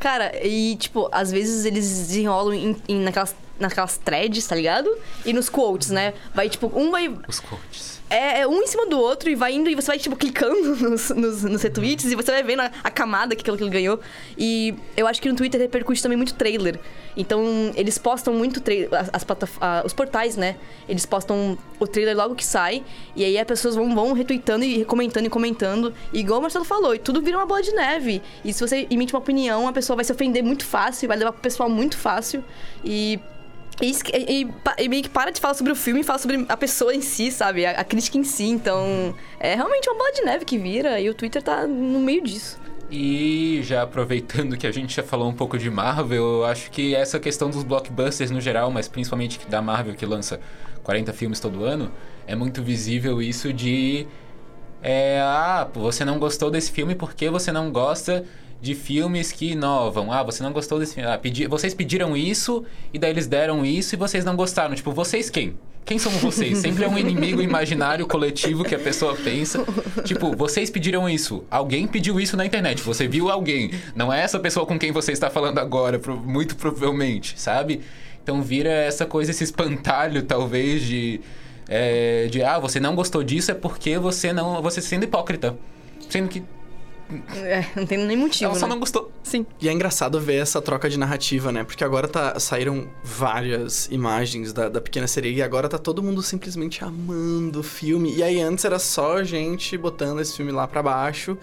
Cara, 0.00 0.32
e 0.44 0.74
tipo, 0.76 1.08
às 1.12 1.30
vezes 1.30 1.64
eles 1.64 1.88
desenrolam 1.88 2.52
em, 2.54 2.76
em- 2.88 3.00
naquelas, 3.00 3.34
naquelas 3.60 3.96
threads, 3.96 4.44
tá 4.46 4.56
ligado? 4.56 4.90
E 5.24 5.32
nos 5.32 5.48
quotes, 5.48 5.90
né? 5.90 6.12
Vai, 6.34 6.48
tipo, 6.48 6.66
um 6.74 6.90
vai. 6.90 7.08
Os 7.28 7.38
quotes. 7.38 8.01
É, 8.12 8.40
é 8.40 8.46
um 8.46 8.60
em 8.60 8.66
cima 8.66 8.84
do 8.84 9.00
outro 9.00 9.30
e 9.30 9.34
vai 9.34 9.54
indo 9.54 9.70
e 9.70 9.74
você 9.74 9.86
vai, 9.86 9.98
tipo, 9.98 10.14
clicando 10.14 10.76
nos, 10.76 11.08
nos, 11.08 11.42
nos 11.44 11.62
retweets 11.62 12.12
e 12.12 12.14
você 12.14 12.30
vai 12.30 12.42
vendo 12.42 12.60
a, 12.60 12.70
a 12.84 12.90
camada 12.90 13.34
que 13.34 13.40
aquilo 13.40 13.56
que 13.56 13.64
ele 13.64 13.70
ganhou. 13.70 13.98
E 14.36 14.74
eu 14.94 15.06
acho 15.06 15.20
que 15.22 15.30
no 15.30 15.34
Twitter 15.34 15.58
repercute 15.58 16.02
também 16.02 16.18
muito 16.18 16.34
trailer. 16.34 16.78
Então, 17.16 17.72
eles 17.74 17.96
postam 17.96 18.34
muito 18.34 18.60
trailer. 18.60 18.90
As, 18.92 19.08
as 19.14 19.84
os 19.86 19.94
portais, 19.94 20.36
né? 20.36 20.56
Eles 20.86 21.06
postam 21.06 21.56
o 21.80 21.86
trailer 21.86 22.14
logo 22.14 22.34
que 22.34 22.44
sai. 22.44 22.84
E 23.16 23.24
aí 23.24 23.38
as 23.38 23.46
pessoas 23.46 23.76
vão, 23.76 23.94
vão 23.94 24.12
retweetando 24.12 24.62
e 24.62 24.84
comentando 24.84 25.24
e 25.24 25.30
comentando. 25.30 25.94
E 26.12 26.20
igual 26.20 26.38
o 26.38 26.42
Marcelo 26.42 26.66
falou, 26.66 26.94
e 26.94 26.98
tudo 26.98 27.22
vira 27.22 27.38
uma 27.38 27.46
bola 27.46 27.62
de 27.62 27.72
neve. 27.72 28.20
E 28.44 28.52
se 28.52 28.60
você 28.60 28.86
emite 28.90 29.14
uma 29.14 29.20
opinião, 29.20 29.66
a 29.66 29.72
pessoa 29.72 29.96
vai 29.96 30.04
se 30.04 30.12
ofender 30.12 30.42
muito 30.42 30.66
fácil, 30.66 31.08
vai 31.08 31.16
levar 31.16 31.32
pro 31.32 31.40
pessoal 31.40 31.70
muito 31.70 31.96
fácil. 31.96 32.44
E 32.84 33.18
e, 33.80 33.92
e- 34.42 34.48
e 34.78 34.88
meio 34.88 35.02
que 35.02 35.08
para 35.08 35.30
de 35.30 35.40
falar 35.40 35.54
sobre 35.54 35.72
o 35.72 35.76
filme 35.76 36.00
e 36.00 36.04
fala 36.04 36.18
sobre 36.18 36.44
a 36.48 36.56
pessoa 36.56 36.94
em 36.94 37.00
si, 37.00 37.30
sabe? 37.30 37.64
A, 37.66 37.72
a 37.72 37.84
crítica 37.84 38.18
em 38.18 38.24
si. 38.24 38.44
Então, 38.44 39.14
é 39.40 39.54
realmente 39.54 39.88
uma 39.88 39.96
bola 39.98 40.12
de 40.12 40.22
neve 40.22 40.44
que 40.44 40.58
vira 40.58 41.00
e 41.00 41.08
o 41.08 41.14
Twitter 41.14 41.42
tá 41.42 41.66
no 41.66 42.00
meio 42.00 42.22
disso. 42.22 42.60
E 42.90 43.60
já 43.62 43.82
aproveitando 43.82 44.56
que 44.56 44.66
a 44.66 44.70
gente 44.72 44.94
já 44.94 45.02
falou 45.02 45.26
um 45.28 45.32
pouco 45.32 45.56
de 45.56 45.70
Marvel, 45.70 46.22
eu 46.40 46.44
acho 46.44 46.70
que 46.70 46.94
essa 46.94 47.18
questão 47.18 47.48
dos 47.48 47.62
blockbusters 47.64 48.30
no 48.30 48.40
geral, 48.40 48.70
mas 48.70 48.86
principalmente 48.86 49.40
da 49.48 49.62
Marvel 49.62 49.94
que 49.94 50.04
lança 50.04 50.38
40 50.82 51.10
filmes 51.14 51.40
todo 51.40 51.64
ano, 51.64 51.90
é 52.26 52.34
muito 52.34 52.62
visível 52.62 53.22
isso 53.22 53.52
de. 53.52 54.06
É, 54.82 55.20
ah, 55.22 55.66
você 55.72 56.04
não 56.04 56.18
gostou 56.18 56.50
desse 56.50 56.70
filme 56.70 56.94
porque 56.94 57.30
você 57.30 57.50
não 57.52 57.70
gosta 57.70 58.24
de 58.62 58.76
filmes 58.76 59.32
que 59.32 59.50
inovam. 59.50 60.12
Ah, 60.12 60.22
você 60.22 60.40
não 60.40 60.52
gostou 60.52 60.78
desse 60.78 60.94
filme. 60.94 61.10
Ah, 61.10 61.18
pedi, 61.18 61.48
vocês 61.48 61.74
pediram 61.74 62.16
isso 62.16 62.64
e 62.94 62.98
daí 62.98 63.10
eles 63.10 63.26
deram 63.26 63.66
isso 63.66 63.96
e 63.96 63.98
vocês 63.98 64.24
não 64.24 64.36
gostaram. 64.36 64.72
Tipo, 64.76 64.92
vocês 64.92 65.28
quem? 65.28 65.56
Quem 65.84 65.98
são 65.98 66.12
vocês? 66.12 66.58
Sempre 66.58 66.84
é 66.84 66.88
um 66.88 66.96
inimigo 66.96 67.42
imaginário 67.42 68.06
coletivo 68.06 68.62
que 68.62 68.72
a 68.72 68.78
pessoa 68.78 69.16
pensa. 69.16 69.64
Tipo, 70.04 70.36
vocês 70.36 70.70
pediram 70.70 71.08
isso. 71.08 71.44
Alguém 71.50 71.88
pediu 71.88 72.20
isso 72.20 72.36
na 72.36 72.46
internet. 72.46 72.80
Você 72.82 73.08
viu 73.08 73.28
alguém. 73.28 73.72
Não 73.96 74.12
é 74.12 74.22
essa 74.22 74.38
pessoa 74.38 74.64
com 74.64 74.78
quem 74.78 74.92
você 74.92 75.10
está 75.10 75.28
falando 75.28 75.58
agora, 75.58 76.00
muito 76.24 76.54
provavelmente, 76.54 77.34
sabe? 77.36 77.80
Então 78.22 78.40
vira 78.42 78.70
essa 78.70 79.04
coisa, 79.04 79.32
esse 79.32 79.42
espantalho, 79.42 80.22
talvez, 80.22 80.82
de. 80.82 81.20
É, 81.68 82.28
de 82.30 82.44
ah, 82.44 82.60
você 82.60 82.78
não 82.78 82.94
gostou 82.94 83.24
disso 83.24 83.50
é 83.50 83.54
porque 83.54 83.98
você 83.98 84.32
não. 84.32 84.62
Você 84.62 84.80
sendo 84.80 85.02
hipócrita. 85.02 85.56
Sendo 86.08 86.28
que 86.28 86.44
É, 87.34 87.66
não 87.76 87.86
tem 87.86 87.98
nem 87.98 88.16
motivo. 88.16 88.50
Ela 88.50 88.54
só 88.54 88.66
né? 88.66 88.72
não 88.72 88.80
gostou. 88.80 89.10
Sim. 89.22 89.46
E 89.60 89.68
é 89.68 89.72
engraçado 89.72 90.20
ver 90.20 90.36
essa 90.36 90.60
troca 90.60 90.88
de 90.88 90.98
narrativa, 90.98 91.52
né? 91.52 91.64
Porque 91.64 91.84
agora 91.84 92.08
tá, 92.08 92.38
saíram 92.38 92.88
várias 93.02 93.86
imagens 93.90 94.52
da, 94.52 94.68
da 94.68 94.80
Pequena 94.80 95.06
Sereia 95.06 95.36
e 95.36 95.42
agora 95.42 95.68
tá 95.68 95.78
todo 95.78 96.02
mundo 96.02 96.22
simplesmente 96.22 96.84
amando 96.84 97.60
o 97.60 97.62
filme. 97.62 98.14
E 98.14 98.22
aí 98.22 98.40
antes 98.40 98.64
era 98.64 98.78
só 98.78 99.22
gente 99.22 99.76
botando 99.76 100.20
esse 100.20 100.36
filme 100.36 100.52
lá 100.52 100.66
pra 100.66 100.82
baixo. 100.82 101.36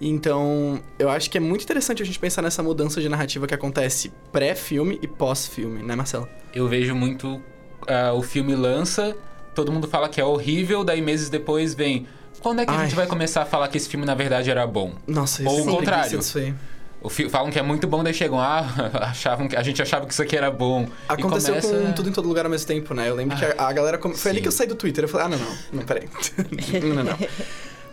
Então, 0.00 0.80
eu 0.98 1.08
acho 1.08 1.30
que 1.30 1.38
é 1.38 1.40
muito 1.40 1.62
interessante 1.62 2.02
a 2.02 2.06
gente 2.06 2.18
pensar 2.18 2.42
nessa 2.42 2.62
mudança 2.62 3.00
de 3.00 3.08
narrativa 3.08 3.46
que 3.46 3.54
acontece 3.54 4.12
pré-filme 4.32 4.98
e 5.02 5.08
pós-filme, 5.08 5.82
né, 5.82 5.94
Marcelo? 5.94 6.28
Eu 6.54 6.68
vejo 6.68 6.94
muito 6.94 7.40
ah, 7.88 8.12
o 8.12 8.22
filme 8.22 8.54
lança, 8.54 9.16
todo 9.54 9.72
mundo 9.72 9.88
fala 9.88 10.08
que 10.08 10.20
é 10.20 10.24
horrível, 10.24 10.84
daí 10.84 11.00
meses 11.00 11.28
depois 11.28 11.74
vem. 11.74 12.06
Quando 12.44 12.60
é 12.60 12.66
que 12.66 12.70
a 12.70 12.74
Ai. 12.74 12.84
gente 12.84 12.94
vai 12.94 13.06
começar 13.06 13.42
a 13.42 13.46
falar 13.46 13.66
que 13.68 13.76
esse 13.78 13.88
filme 13.88 14.04
na 14.06 14.14
verdade 14.14 14.50
era 14.50 14.66
bom? 14.66 14.92
Nossa, 15.06 15.42
isso 15.42 15.50
Ou 15.50 15.58
é 15.58 15.62
o 15.62 15.64
uma 15.64 15.76
contrário. 15.78 16.18
disso 16.18 16.38
aí. 16.38 16.54
O 17.00 17.08
fi- 17.08 17.28
falam 17.28 17.50
que 17.50 17.58
é 17.58 17.62
muito 17.62 17.86
bom, 17.86 18.04
daí 18.04 18.12
chegam, 18.14 18.38
ah, 18.38 18.64
achavam 19.10 19.48
que, 19.48 19.56
a 19.56 19.62
gente 19.62 19.80
achava 19.82 20.06
que 20.06 20.12
isso 20.12 20.22
aqui 20.22 20.36
era 20.36 20.50
bom. 20.50 20.86
Aconteceu 21.08 21.54
começa... 21.54 21.68
com 21.86 21.92
tudo 21.92 22.08
em 22.10 22.12
todo 22.12 22.28
lugar 22.28 22.44
ao 22.44 22.50
mesmo 22.50 22.66
tempo, 22.66 22.92
né? 22.94 23.08
Eu 23.08 23.14
lembro 23.14 23.34
que 23.36 23.44
a, 23.44 23.54
a 23.58 23.72
galera. 23.72 23.96
come- 23.98 24.14
Foi 24.14 24.30
ali 24.30 24.40
que 24.42 24.48
eu 24.48 24.52
saí 24.52 24.66
do 24.66 24.74
Twitter. 24.74 25.04
Eu 25.04 25.08
falei, 25.08 25.26
ah, 25.26 25.28
não, 25.30 25.38
não, 25.38 25.56
não, 25.72 25.82
peraí. 25.84 26.06
não, 26.82 26.94
não, 26.96 27.04
não. 27.04 27.18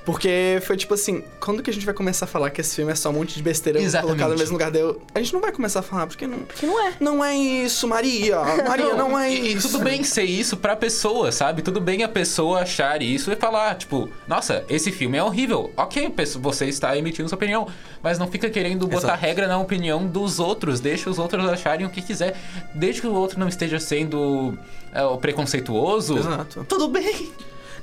Porque 0.03 0.59
foi 0.63 0.75
tipo 0.77 0.93
assim, 0.95 1.23
quando 1.39 1.61
que 1.61 1.69
a 1.69 1.73
gente 1.73 1.85
vai 1.85 1.93
começar 1.93 2.25
a 2.25 2.27
falar 2.27 2.49
que 2.49 2.59
esse 2.59 2.75
filme 2.75 2.91
é 2.91 2.95
só 2.95 3.09
um 3.09 3.13
monte 3.13 3.35
de 3.35 3.43
besteira 3.43 3.79
Exatamente. 3.79 4.15
colocado 4.17 4.31
no 4.33 4.39
mesmo 4.39 4.53
lugar 4.53 4.71
deu? 4.71 4.99
A 5.13 5.19
gente 5.19 5.31
não 5.31 5.39
vai 5.41 5.51
começar 5.51 5.81
a 5.81 5.83
falar, 5.83 6.07
porque 6.07 6.25
não. 6.25 6.39
Porque 6.39 6.65
não 6.65 6.79
é. 6.87 6.93
Não 6.99 7.23
é 7.23 7.35
isso, 7.35 7.87
Maria! 7.87 8.39
Maria, 8.67 8.95
não, 8.95 9.17
é 9.17 9.31
e- 9.31 9.39
e 9.39 9.53
isso. 9.53 9.69
Tudo 9.69 9.83
bem 9.83 10.03
ser 10.03 10.23
isso 10.23 10.57
pra 10.57 10.75
pessoa, 10.75 11.31
sabe? 11.31 11.61
Tudo 11.61 11.79
bem 11.79 12.03
a 12.03 12.09
pessoa 12.09 12.61
achar 12.61 12.99
isso 13.01 13.31
e 13.31 13.35
falar, 13.35 13.75
tipo, 13.75 14.09
nossa, 14.27 14.65
esse 14.69 14.91
filme 14.91 15.17
é 15.19 15.23
horrível. 15.23 15.71
Ok, 15.77 16.09
pesso- 16.09 16.39
você 16.39 16.65
está 16.65 16.97
emitindo 16.97 17.29
sua 17.29 17.35
opinião, 17.35 17.67
mas 18.01 18.17
não 18.17 18.27
fica 18.27 18.49
querendo 18.49 18.87
botar 18.87 19.07
Exato. 19.09 19.21
regra 19.21 19.47
na 19.47 19.59
opinião 19.59 20.07
dos 20.07 20.39
outros. 20.39 20.79
Deixa 20.79 21.09
os 21.11 21.19
outros 21.19 21.47
acharem 21.47 21.85
o 21.85 21.89
que 21.91 22.01
quiser. 22.01 22.35
Desde 22.73 23.01
que 23.01 23.07
o 23.07 23.13
outro 23.13 23.39
não 23.39 23.47
esteja 23.47 23.79
sendo 23.79 24.57
é, 24.93 25.03
o 25.03 25.17
preconceituoso. 25.17 26.17
Exato. 26.17 26.65
Tudo 26.67 26.87
bem. 26.87 27.31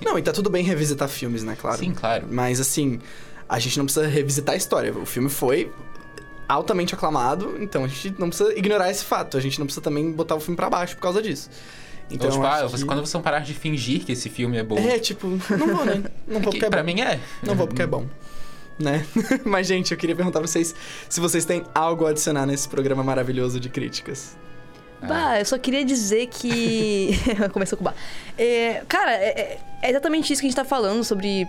Não, 0.04 0.18
e 0.18 0.22
tá 0.22 0.32
tudo 0.32 0.48
bem 0.50 0.64
revisitar 0.64 1.08
filmes, 1.08 1.42
né, 1.42 1.56
claro. 1.60 1.78
Sim, 1.78 1.92
claro. 1.92 2.26
Mas 2.30 2.60
assim, 2.60 3.00
a 3.48 3.58
gente 3.58 3.78
não 3.78 3.84
precisa 3.84 4.06
revisitar 4.06 4.54
a 4.54 4.56
história. 4.58 4.92
O 4.96 5.04
filme 5.06 5.28
foi 5.28 5.70
altamente 6.48 6.94
aclamado, 6.94 7.56
então 7.60 7.84
a 7.84 7.88
gente 7.88 8.14
não 8.18 8.28
precisa 8.28 8.56
ignorar 8.58 8.90
esse 8.90 9.04
fato. 9.04 9.36
A 9.36 9.40
gente 9.40 9.58
não 9.58 9.66
precisa 9.66 9.82
também 9.82 10.10
botar 10.12 10.34
o 10.34 10.40
filme 10.40 10.56
pra 10.56 10.70
baixo 10.70 10.94
por 10.96 11.02
causa 11.02 11.20
disso. 11.20 11.50
Então, 12.10 12.28
Então, 12.28 12.30
tipo, 12.30 12.44
ah, 12.46 12.66
que- 12.78 12.84
quando 12.86 13.04
você 13.04 13.18
parar 13.18 13.40
de 13.40 13.52
fingir 13.52 14.02
que 14.04 14.12
esse 14.12 14.30
filme 14.30 14.56
é 14.56 14.62
bom. 14.62 14.78
É, 14.78 14.98
tipo, 14.98 15.26
não 15.26 15.76
vou, 15.76 15.84
né? 15.84 16.02
Não 16.26 16.40
vou 16.40 16.52
que 16.52 16.58
porque 16.58 16.64
é 16.64 16.70
pra 16.70 16.82
bom. 16.82 16.86
mim 16.86 17.00
é. 17.02 17.20
Não 17.42 17.54
vou 17.54 17.66
porque 17.66 17.82
é 17.82 17.86
bom. 17.86 18.06
Né? 18.78 19.04
Mas, 19.44 19.66
gente, 19.66 19.90
eu 19.92 19.98
queria 19.98 20.16
perguntar 20.16 20.38
pra 20.38 20.48
vocês 20.48 20.74
se 21.08 21.20
vocês 21.20 21.44
têm 21.44 21.64
algo 21.74 22.06
a 22.06 22.10
adicionar 22.10 22.46
nesse 22.46 22.66
programa 22.68 23.02
maravilhoso 23.02 23.60
de 23.60 23.68
críticas. 23.68 24.36
Bah, 25.02 25.38
eu 25.38 25.44
só 25.44 25.56
queria 25.58 25.84
dizer 25.84 26.26
que. 26.26 27.10
Começou 27.52 27.78
com 27.78 27.84
bah. 27.84 27.94
É, 28.36 28.82
cara, 28.88 29.12
é, 29.14 29.28
é- 29.28 29.58
é 29.82 29.90
exatamente 29.90 30.32
isso 30.32 30.40
que 30.42 30.46
a 30.46 30.50
gente 30.50 30.56
tá 30.56 30.64
falando 30.64 31.04
sobre, 31.04 31.46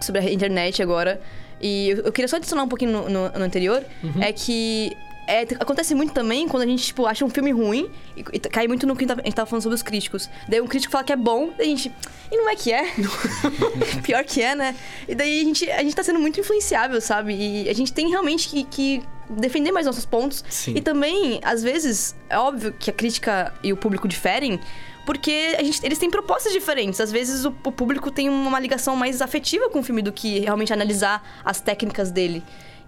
sobre 0.00 0.20
a 0.20 0.32
internet 0.32 0.82
agora. 0.82 1.20
E 1.60 1.90
eu, 1.90 1.98
eu 2.06 2.12
queria 2.12 2.26
só 2.26 2.36
adicionar 2.36 2.64
um 2.64 2.68
pouquinho 2.68 2.90
no, 2.92 3.08
no- 3.08 3.28
no 3.30 3.44
anterior. 3.44 3.84
É 4.20 4.32
que. 4.32 4.96
É, 5.30 5.42
acontece 5.60 5.94
muito 5.94 6.12
também 6.12 6.48
quando 6.48 6.64
a 6.64 6.66
gente, 6.66 6.84
tipo, 6.84 7.06
acha 7.06 7.24
um 7.24 7.30
filme 7.30 7.52
ruim 7.52 7.88
e, 8.16 8.24
e 8.32 8.38
cai 8.40 8.66
muito 8.66 8.86
no 8.86 8.96
que 8.96 9.04
a 9.04 9.14
gente 9.14 9.34
tava 9.34 9.46
falando 9.48 9.62
sobre 9.62 9.76
os 9.76 9.82
críticos. 9.82 10.28
Daí 10.48 10.60
um 10.60 10.66
crítico 10.66 10.90
fala 10.90 11.04
que 11.04 11.12
é 11.12 11.16
bom, 11.16 11.52
daí 11.56 11.66
a 11.66 11.70
gente. 11.70 11.92
E 12.30 12.36
não 12.36 12.48
é 12.48 12.56
que 12.56 12.72
é? 12.72 12.92
Pior 14.02 14.24
que 14.24 14.42
é, 14.42 14.54
né? 14.54 14.74
E 15.08 15.14
daí 15.14 15.40
a 15.40 15.44
gente, 15.44 15.70
a 15.70 15.82
gente 15.82 15.94
tá 15.94 16.02
sendo 16.02 16.18
muito 16.18 16.40
influenciável, 16.40 17.00
sabe? 17.00 17.34
E 17.34 17.68
a 17.68 17.72
gente 17.72 17.92
tem 17.92 18.08
realmente 18.08 18.48
que, 18.48 18.64
que 18.64 19.02
defender 19.28 19.70
mais 19.70 19.86
nossos 19.86 20.04
pontos. 20.04 20.44
Sim. 20.48 20.74
E 20.76 20.80
também, 20.80 21.40
às 21.42 21.62
vezes, 21.62 22.16
é 22.28 22.38
óbvio 22.38 22.72
que 22.72 22.90
a 22.90 22.92
crítica 22.92 23.54
e 23.62 23.72
o 23.72 23.76
público 23.76 24.08
diferem, 24.08 24.58
porque 25.06 25.54
a 25.58 25.62
gente, 25.62 25.84
eles 25.84 25.98
têm 25.98 26.10
propostas 26.10 26.52
diferentes. 26.52 27.00
Às 27.00 27.12
vezes 27.12 27.44
o, 27.44 27.54
o 27.64 27.72
público 27.72 28.10
tem 28.10 28.28
uma 28.28 28.58
ligação 28.58 28.96
mais 28.96 29.22
afetiva 29.22 29.68
com 29.70 29.80
o 29.80 29.82
filme 29.82 30.02
do 30.02 30.12
que 30.12 30.40
realmente 30.40 30.72
analisar 30.72 31.40
as 31.44 31.60
técnicas 31.60 32.10
dele. 32.10 32.42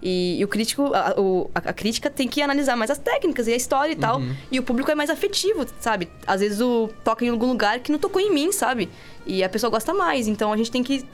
E, 0.05 0.37
e 0.37 0.43
o 0.43 0.47
crítico, 0.49 0.91
a, 0.93 1.15
o- 1.17 1.49
a- 1.55 1.71
crítica 1.71 2.09
tem 2.09 2.27
que 2.27 2.41
analisar 2.41 2.75
mais 2.75 2.91
as 2.91 2.97
técnicas 2.97 3.47
e 3.47 3.53
a 3.53 3.55
história 3.55 3.93
e 3.93 3.95
tal. 3.95 4.21
E 4.51 4.59
o 4.59 4.63
público 4.63 4.91
é 4.91 4.95
mais 4.95 5.09
afetivo, 5.09 5.65
sabe? 5.79 6.09
Às 6.27 6.41
vezes 6.41 6.59
o 6.59 6.89
toca 7.05 7.23
em 7.23 7.29
algum 7.29 7.47
lugar 7.47 7.79
que 7.79 7.89
não 7.91 7.97
tocou 7.97 8.21
em 8.21 8.29
mim, 8.33 8.51
sabe? 8.51 8.89
E 9.25 9.41
a 9.41 9.47
pessoa 9.47 9.69
gosta 9.69 9.93
mais. 9.93 10.27
Então 10.27 10.51
a 10.51 10.57
gente 10.57 10.69
tem 10.69 10.83
que 10.83 11.05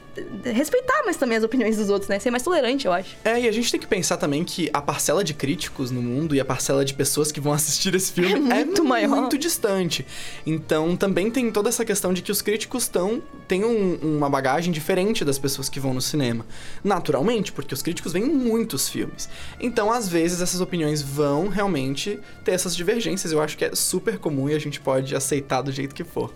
respeitar 0.43 1.03
mais 1.05 1.17
também 1.17 1.38
as 1.38 1.43
opiniões 1.43 1.77
dos 1.77 1.89
outros, 1.89 2.10
né? 2.10 2.19
Ser 2.19 2.32
mais 2.32 2.43
tolerante, 2.43 2.86
eu 2.86 2.93
acho. 2.93 3.15
É, 3.23 3.39
e 3.39 3.47
a 3.47 3.51
gente 3.51 3.71
tem 3.71 3.79
que 3.79 3.88
pensar 3.88 4.17
também 4.17 4.43
que 4.43 4.69
a 4.73 4.82
parcela 4.82 5.23
de 5.23 5.34
críticos 5.34 5.91
no 5.91 6.01
mundo 6.01 6.36
e 6.36 6.39
a 6.39 6.45
parcela 6.45 6.84
de 6.86 6.93
pessoas 6.93 7.32
que 7.32 7.39
vão 7.39 7.53
assistir 7.53 7.93
esse 7.95 8.12
filme 8.12 8.34
É 8.51 8.65
muito 8.65 8.84
maior. 8.84 9.10
muito 9.21 9.38
distante. 9.38 10.05
Então 10.45 10.95
também 10.95 11.29
tem 11.32 11.51
toda 11.51 11.69
essa 11.69 11.84
questão 11.86 12.13
de 12.13 12.21
que 12.21 12.32
os 12.32 12.41
críticos 12.41 12.84
estão 12.84 13.21
têm 13.47 13.63
um- 13.65 13.95
uma 14.17 14.29
bagagem 14.29 14.71
diferente 14.71 15.23
das 15.25 15.38
pessoas 15.39 15.69
que 15.69 15.79
vão 15.79 15.93
no 15.93 16.01
cinema. 16.01 16.45
Naturalmente, 16.84 17.51
porque 17.51 17.73
os 17.73 17.82
críticos 17.82 18.13
veem 18.13 18.25
muitos 18.25 18.89
filmes. 18.89 19.29
Então, 19.60 19.91
às 19.91 20.08
vezes, 20.08 20.41
essas 20.41 20.62
opiniões 20.62 21.01
vão 21.01 21.47
realmente 21.47 22.19
ter 22.43 22.51
essas 22.51 22.75
divergências. 22.75 23.32
Eu 23.32 23.41
acho 23.41 23.58
que 23.58 23.65
é 23.65 23.75
super 23.75 24.17
comum 24.17 24.49
e 24.49 24.53
a 24.55 24.60
gente 24.60 24.79
pode 24.79 25.15
aceitar 25.15 25.62
do 25.62 25.71
jeito 25.71 25.93
que 25.95 26.03
for. 26.03 26.34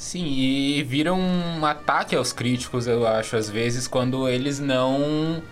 Sim, 0.00 0.24
e 0.24 0.82
vira 0.82 1.12
um 1.12 1.62
ataque 1.62 2.16
aos 2.16 2.32
críticos, 2.32 2.86
eu 2.86 3.06
acho, 3.06 3.36
às 3.36 3.50
vezes, 3.50 3.86
quando 3.86 4.26
eles 4.26 4.58
não 4.58 5.42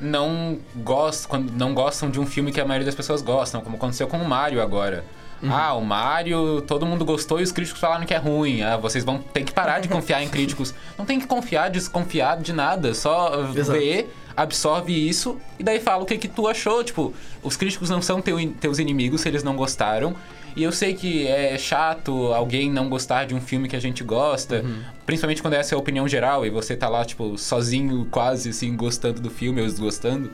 não 0.00 0.58
gostam, 0.76 1.28
quando 1.28 1.52
não 1.52 1.74
gostam 1.74 2.10
de 2.10 2.18
um 2.18 2.24
filme 2.24 2.50
que 2.50 2.58
a 2.58 2.64
maioria 2.64 2.86
das 2.86 2.94
pessoas 2.94 3.20
gostam, 3.20 3.60
como 3.60 3.76
aconteceu 3.76 4.08
com 4.08 4.16
o 4.16 4.26
Mario 4.26 4.62
agora. 4.62 5.04
Ah, 5.46 5.74
o 5.74 5.84
Mario, 5.84 6.62
todo 6.62 6.86
mundo 6.86 7.04
gostou 7.04 7.38
e 7.38 7.42
os 7.42 7.52
críticos 7.52 7.80
falaram 7.82 8.06
que 8.06 8.14
é 8.14 8.16
ruim. 8.16 8.62
Ah, 8.62 8.78
vocês 8.78 9.04
vão 9.04 9.18
ter 9.18 9.44
que 9.44 9.52
parar 9.52 9.80
de 9.80 9.88
confiar 9.88 10.22
em 10.22 10.28
críticos. 10.30 10.72
Não 10.96 11.04
tem 11.04 11.20
que 11.20 11.26
confiar, 11.26 11.68
desconfiar 11.68 12.38
de 12.38 12.52
nada, 12.54 12.94
só 12.94 13.50
Exato. 13.54 13.78
ver, 13.78 14.14
absorve 14.36 14.92
isso 14.92 15.38
e 15.58 15.62
daí 15.62 15.80
fala 15.80 16.02
o 16.02 16.06
que 16.06 16.18
que 16.18 16.28
tu 16.28 16.48
achou. 16.48 16.82
Tipo, 16.82 17.12
os 17.42 17.56
críticos 17.56 17.90
não 17.90 18.02
são 18.02 18.20
teu, 18.20 18.36
teus 18.60 18.78
inimigos 18.78 19.22
se 19.22 19.28
eles 19.28 19.42
não 19.42 19.56
gostaram. 19.56 20.14
E 20.54 20.62
eu 20.62 20.70
sei 20.70 20.92
que 20.94 21.26
é 21.26 21.56
chato 21.56 22.32
alguém 22.32 22.70
não 22.70 22.88
gostar 22.88 23.24
de 23.24 23.34
um 23.34 23.40
filme 23.40 23.68
que 23.68 23.76
a 23.76 23.80
gente 23.80 24.04
gosta, 24.04 24.62
principalmente 25.06 25.40
quando 25.40 25.54
essa 25.54 25.74
é 25.74 25.76
a 25.76 25.78
opinião 25.78 26.06
geral 26.06 26.44
e 26.44 26.50
você 26.50 26.76
tá 26.76 26.90
lá, 26.90 27.04
tipo, 27.06 27.38
sozinho, 27.38 28.06
quase 28.10 28.50
assim, 28.50 28.76
gostando 28.76 29.20
do 29.20 29.30
filme 29.30 29.62
ou 29.62 29.66
desgostando. 29.66 30.30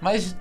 Mas 0.00 0.34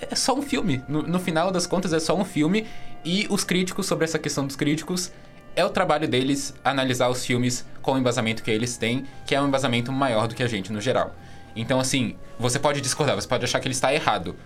é 0.00 0.14
só 0.14 0.34
um 0.34 0.42
filme. 0.42 0.82
No, 0.88 1.02
no 1.02 1.18
final 1.18 1.50
das 1.50 1.66
contas, 1.66 1.92
é 1.92 2.00
só 2.00 2.16
um 2.16 2.24
filme. 2.24 2.66
E 3.04 3.26
os 3.30 3.44
críticos, 3.44 3.86
sobre 3.86 4.04
essa 4.04 4.18
questão 4.18 4.46
dos 4.46 4.56
críticos, 4.56 5.12
é 5.54 5.64
o 5.64 5.70
trabalho 5.70 6.08
deles 6.08 6.54
analisar 6.64 7.08
os 7.08 7.24
filmes 7.24 7.64
com 7.80 7.92
o 7.92 7.98
embasamento 7.98 8.42
que 8.42 8.50
eles 8.50 8.76
têm, 8.76 9.04
que 9.26 9.34
é 9.34 9.40
um 9.40 9.48
embasamento 9.48 9.92
maior 9.92 10.28
do 10.28 10.34
que 10.34 10.42
a 10.42 10.48
gente 10.48 10.72
no 10.72 10.80
geral. 10.80 11.14
Então, 11.56 11.80
assim, 11.80 12.16
você 12.38 12.58
pode 12.58 12.80
discordar, 12.80 13.16
você 13.16 13.26
pode 13.26 13.44
achar 13.44 13.58
que 13.58 13.66
ele 13.66 13.74
está 13.74 13.92
errado. 13.92 14.36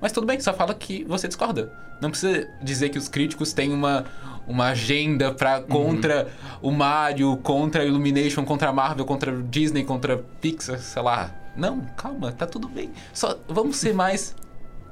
Mas 0.00 0.12
tudo 0.12 0.26
bem, 0.26 0.40
só 0.40 0.52
fala 0.52 0.74
que 0.74 1.04
você 1.04 1.28
discorda. 1.28 1.72
Não 2.00 2.10
precisa 2.10 2.48
dizer 2.62 2.88
que 2.88 2.98
os 2.98 3.08
críticos 3.08 3.52
têm 3.52 3.72
uma, 3.72 4.04
uma 4.46 4.68
agenda 4.68 5.32
pra, 5.32 5.60
contra 5.60 6.28
o 6.60 6.70
Mario, 6.70 7.36
contra 7.38 7.82
a 7.82 7.86
Illumination, 7.86 8.44
contra 8.44 8.68
a 8.68 8.72
Marvel, 8.72 9.04
contra 9.04 9.30
a 9.30 9.42
Disney, 9.42 9.84
contra 9.84 10.14
a 10.14 10.18
Pixar, 10.18 10.78
sei 10.78 11.02
lá. 11.02 11.34
Não, 11.56 11.80
calma, 11.96 12.32
tá 12.32 12.46
tudo 12.46 12.68
bem. 12.68 12.90
Só 13.12 13.38
vamos 13.48 13.76
ser 13.76 13.94
mais 13.94 14.34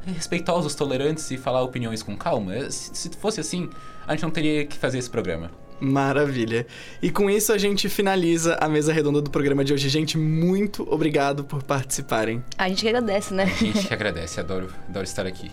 respeitosos, 0.07 0.75
tolerantes 0.75 1.31
e 1.31 1.37
falar 1.37 1.63
opiniões 1.63 2.03
com 2.03 2.17
calma. 2.17 2.71
Se, 2.71 2.95
se 2.95 3.11
fosse 3.11 3.41
assim, 3.41 3.69
a 4.07 4.13
gente 4.13 4.23
não 4.23 4.31
teria 4.31 4.65
que 4.65 4.77
fazer 4.77 4.99
esse 4.99 5.11
programa. 5.11 5.51
Maravilha. 5.83 6.65
E 7.03 7.11
com 7.11 7.29
isso 7.29 7.53
a 7.53 7.59
gente 7.59 7.89
finaliza 7.89 8.57
a 8.61 8.69
mesa 8.69 8.93
redonda 8.93 9.21
do 9.21 9.29
programa 9.31 9.65
de 9.65 9.75
hoje. 9.75 9.89
Gente, 9.89 10.17
muito 10.17 10.87
obrigado 10.89 11.43
por 11.43 11.61
participarem. 11.65 12.41
A 12.57 12.69
gente 12.69 12.83
que 12.83 12.89
agradece, 12.89 13.35
né? 13.35 13.43
A 13.43 13.47
gente 13.47 13.89
que 13.89 13.93
agradece, 13.93 14.39
adoro, 14.39 14.69
adoro 14.89 15.05
estar 15.05 15.27
aqui. 15.27 15.51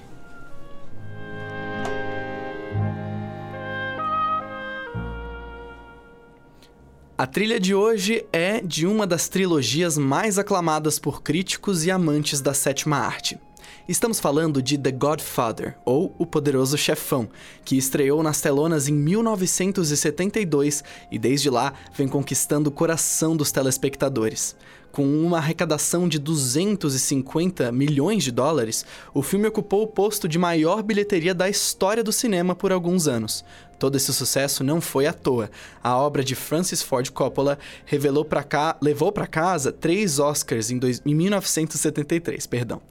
A 7.17 7.25
trilha 7.25 7.59
de 7.59 7.73
hoje 7.73 8.23
é 8.31 8.61
de 8.61 8.85
uma 8.85 9.07
das 9.07 9.27
trilogias 9.27 9.97
mais 9.97 10.37
aclamadas 10.37 10.99
por 10.99 11.23
críticos 11.23 11.87
e 11.87 11.91
amantes 11.91 12.39
da 12.39 12.53
sétima 12.53 12.97
arte. 12.97 13.39
Estamos 13.87 14.19
falando 14.19 14.61
de 14.61 14.77
The 14.77 14.91
Godfather, 14.91 15.77
ou 15.83 16.13
O 16.17 16.25
Poderoso 16.25 16.77
Chefão, 16.77 17.29
que 17.65 17.77
estreou 17.77 18.21
nas 18.21 18.41
telonas 18.41 18.87
em 18.87 18.93
1972 18.93 20.83
e 21.11 21.17
desde 21.17 21.49
lá 21.49 21.73
vem 21.93 22.07
conquistando 22.07 22.69
o 22.69 22.73
coração 22.73 23.35
dos 23.35 23.51
telespectadores. 23.51 24.55
Com 24.91 25.05
uma 25.05 25.37
arrecadação 25.37 26.07
de 26.07 26.17
250 26.17 27.71
milhões 27.71 28.23
de 28.23 28.31
dólares, 28.31 28.85
o 29.13 29.21
filme 29.21 29.47
ocupou 29.47 29.83
o 29.83 29.87
posto 29.87 30.27
de 30.27 30.39
maior 30.39 30.81
bilheteria 30.81 31.33
da 31.33 31.47
história 31.47 32.03
do 32.03 32.11
cinema 32.11 32.55
por 32.55 32.71
alguns 32.71 33.07
anos. 33.07 33.45
Todo 33.79 33.95
esse 33.95 34.13
sucesso 34.13 34.61
não 34.61 34.81
foi 34.81 35.07
à 35.07 35.13
toa. 35.13 35.49
A 35.81 35.95
obra 35.95 36.21
de 36.21 36.35
Francis 36.35 36.81
Ford 36.81 37.09
Coppola 37.11 37.57
revelou 37.85 38.25
cá, 38.25 38.77
levou 38.81 39.09
para 39.09 39.25
casa 39.25 39.71
três 39.71 40.19
Oscars 40.19 40.69
em, 40.69 40.77
dois, 40.77 41.01
em 41.05 41.15
1973, 41.15 42.45
perdão, 42.45 42.81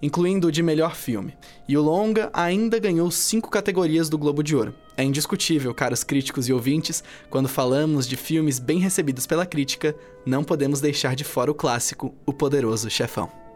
incluindo 0.00 0.48
o 0.48 0.52
de 0.52 0.62
melhor 0.62 0.96
filme. 0.96 1.36
E 1.68 1.76
o 1.76 1.82
longa 1.82 2.30
ainda 2.32 2.78
ganhou 2.78 3.10
cinco 3.10 3.50
categorias 3.50 4.08
do 4.08 4.16
Globo 4.16 4.42
de 4.42 4.56
Ouro. 4.56 4.74
É 4.96 5.04
indiscutível, 5.04 5.74
caros 5.74 6.02
críticos 6.02 6.48
e 6.48 6.52
ouvintes, 6.52 7.04
quando 7.28 7.48
falamos 7.48 8.08
de 8.08 8.16
filmes 8.16 8.58
bem 8.58 8.78
recebidos 8.78 9.26
pela 9.26 9.44
crítica, 9.44 9.94
não 10.24 10.42
podemos 10.42 10.80
deixar 10.80 11.14
de 11.14 11.24
fora 11.24 11.50
o 11.50 11.54
clássico 11.54 12.14
O 12.24 12.32
Poderoso 12.32 12.88
Chefão. 12.88 13.47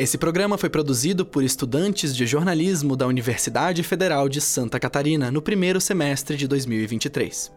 Esse 0.00 0.16
programa 0.16 0.56
foi 0.56 0.70
produzido 0.70 1.26
por 1.26 1.44
estudantes 1.44 2.16
de 2.16 2.24
jornalismo 2.24 2.96
da 2.96 3.06
Universidade 3.06 3.82
Federal 3.82 4.30
de 4.30 4.40
Santa 4.40 4.80
Catarina 4.80 5.30
no 5.30 5.42
primeiro 5.42 5.78
semestre 5.78 6.38
de 6.38 6.48
2023. 6.48 7.52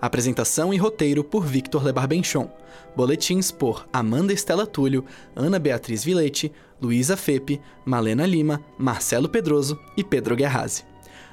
Apresentação 0.00 0.72
e 0.72 0.78
roteiro 0.78 1.22
por 1.22 1.44
Victor 1.44 1.84
Lebarbenchon. 1.84 2.50
Boletins 2.96 3.50
por 3.50 3.86
Amanda 3.92 4.32
Estela 4.32 4.66
Túlio, 4.66 5.04
Ana 5.36 5.58
Beatriz 5.58 6.02
Vilete, 6.02 6.50
Luísa 6.80 7.18
Fepe, 7.18 7.60
Malena 7.84 8.24
Lima, 8.24 8.64
Marcelo 8.78 9.28
Pedroso 9.28 9.78
e 9.94 10.02
Pedro 10.02 10.34
Guerrazi. 10.34 10.84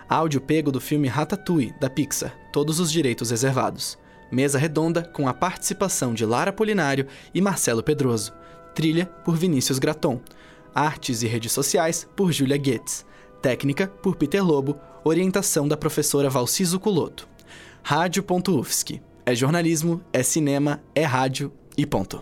Áudio 0.09 0.41
pego 0.41 0.69
do 0.69 0.81
filme 0.81 1.07
Ratatouille, 1.07 1.73
da 1.79 1.89
Pixar, 1.89 2.37
todos 2.51 2.81
os 2.81 2.91
direitos 2.91 3.29
reservados. 3.31 3.97
Mesa 4.29 4.59
redonda 4.59 5.01
com 5.01 5.29
a 5.29 5.33
participação 5.33 6.13
de 6.13 6.25
Lara 6.25 6.51
Polinário 6.51 7.07
e 7.33 7.39
Marcelo 7.39 7.81
Pedroso. 7.81 8.33
Trilha 8.75 9.05
por 9.23 9.37
Vinícius 9.37 9.79
Graton. 9.79 10.19
Artes 10.75 11.23
e 11.23 11.27
redes 11.27 11.53
sociais 11.53 12.05
por 12.15 12.33
Julia 12.33 12.57
Goetz. 12.57 13.05
Técnica 13.41 13.87
por 13.87 14.17
Peter 14.17 14.45
Lobo. 14.45 14.77
Orientação 15.03 15.65
da 15.67 15.77
professora 15.77 16.29
Valciso 16.29 16.77
Culoto. 16.77 17.27
Rádio.UFSC. 17.81 19.01
É 19.25 19.33
jornalismo, 19.33 20.01
é 20.11 20.21
cinema, 20.21 20.83
é 20.93 21.03
rádio 21.03 21.51
e 21.77 21.85
ponto. 21.85 22.21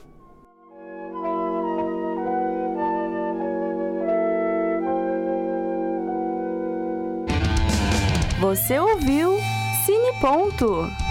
Você 8.39 8.77
ouviu 8.77 9.37
Cine 9.85 10.19
Ponto. 10.21 11.02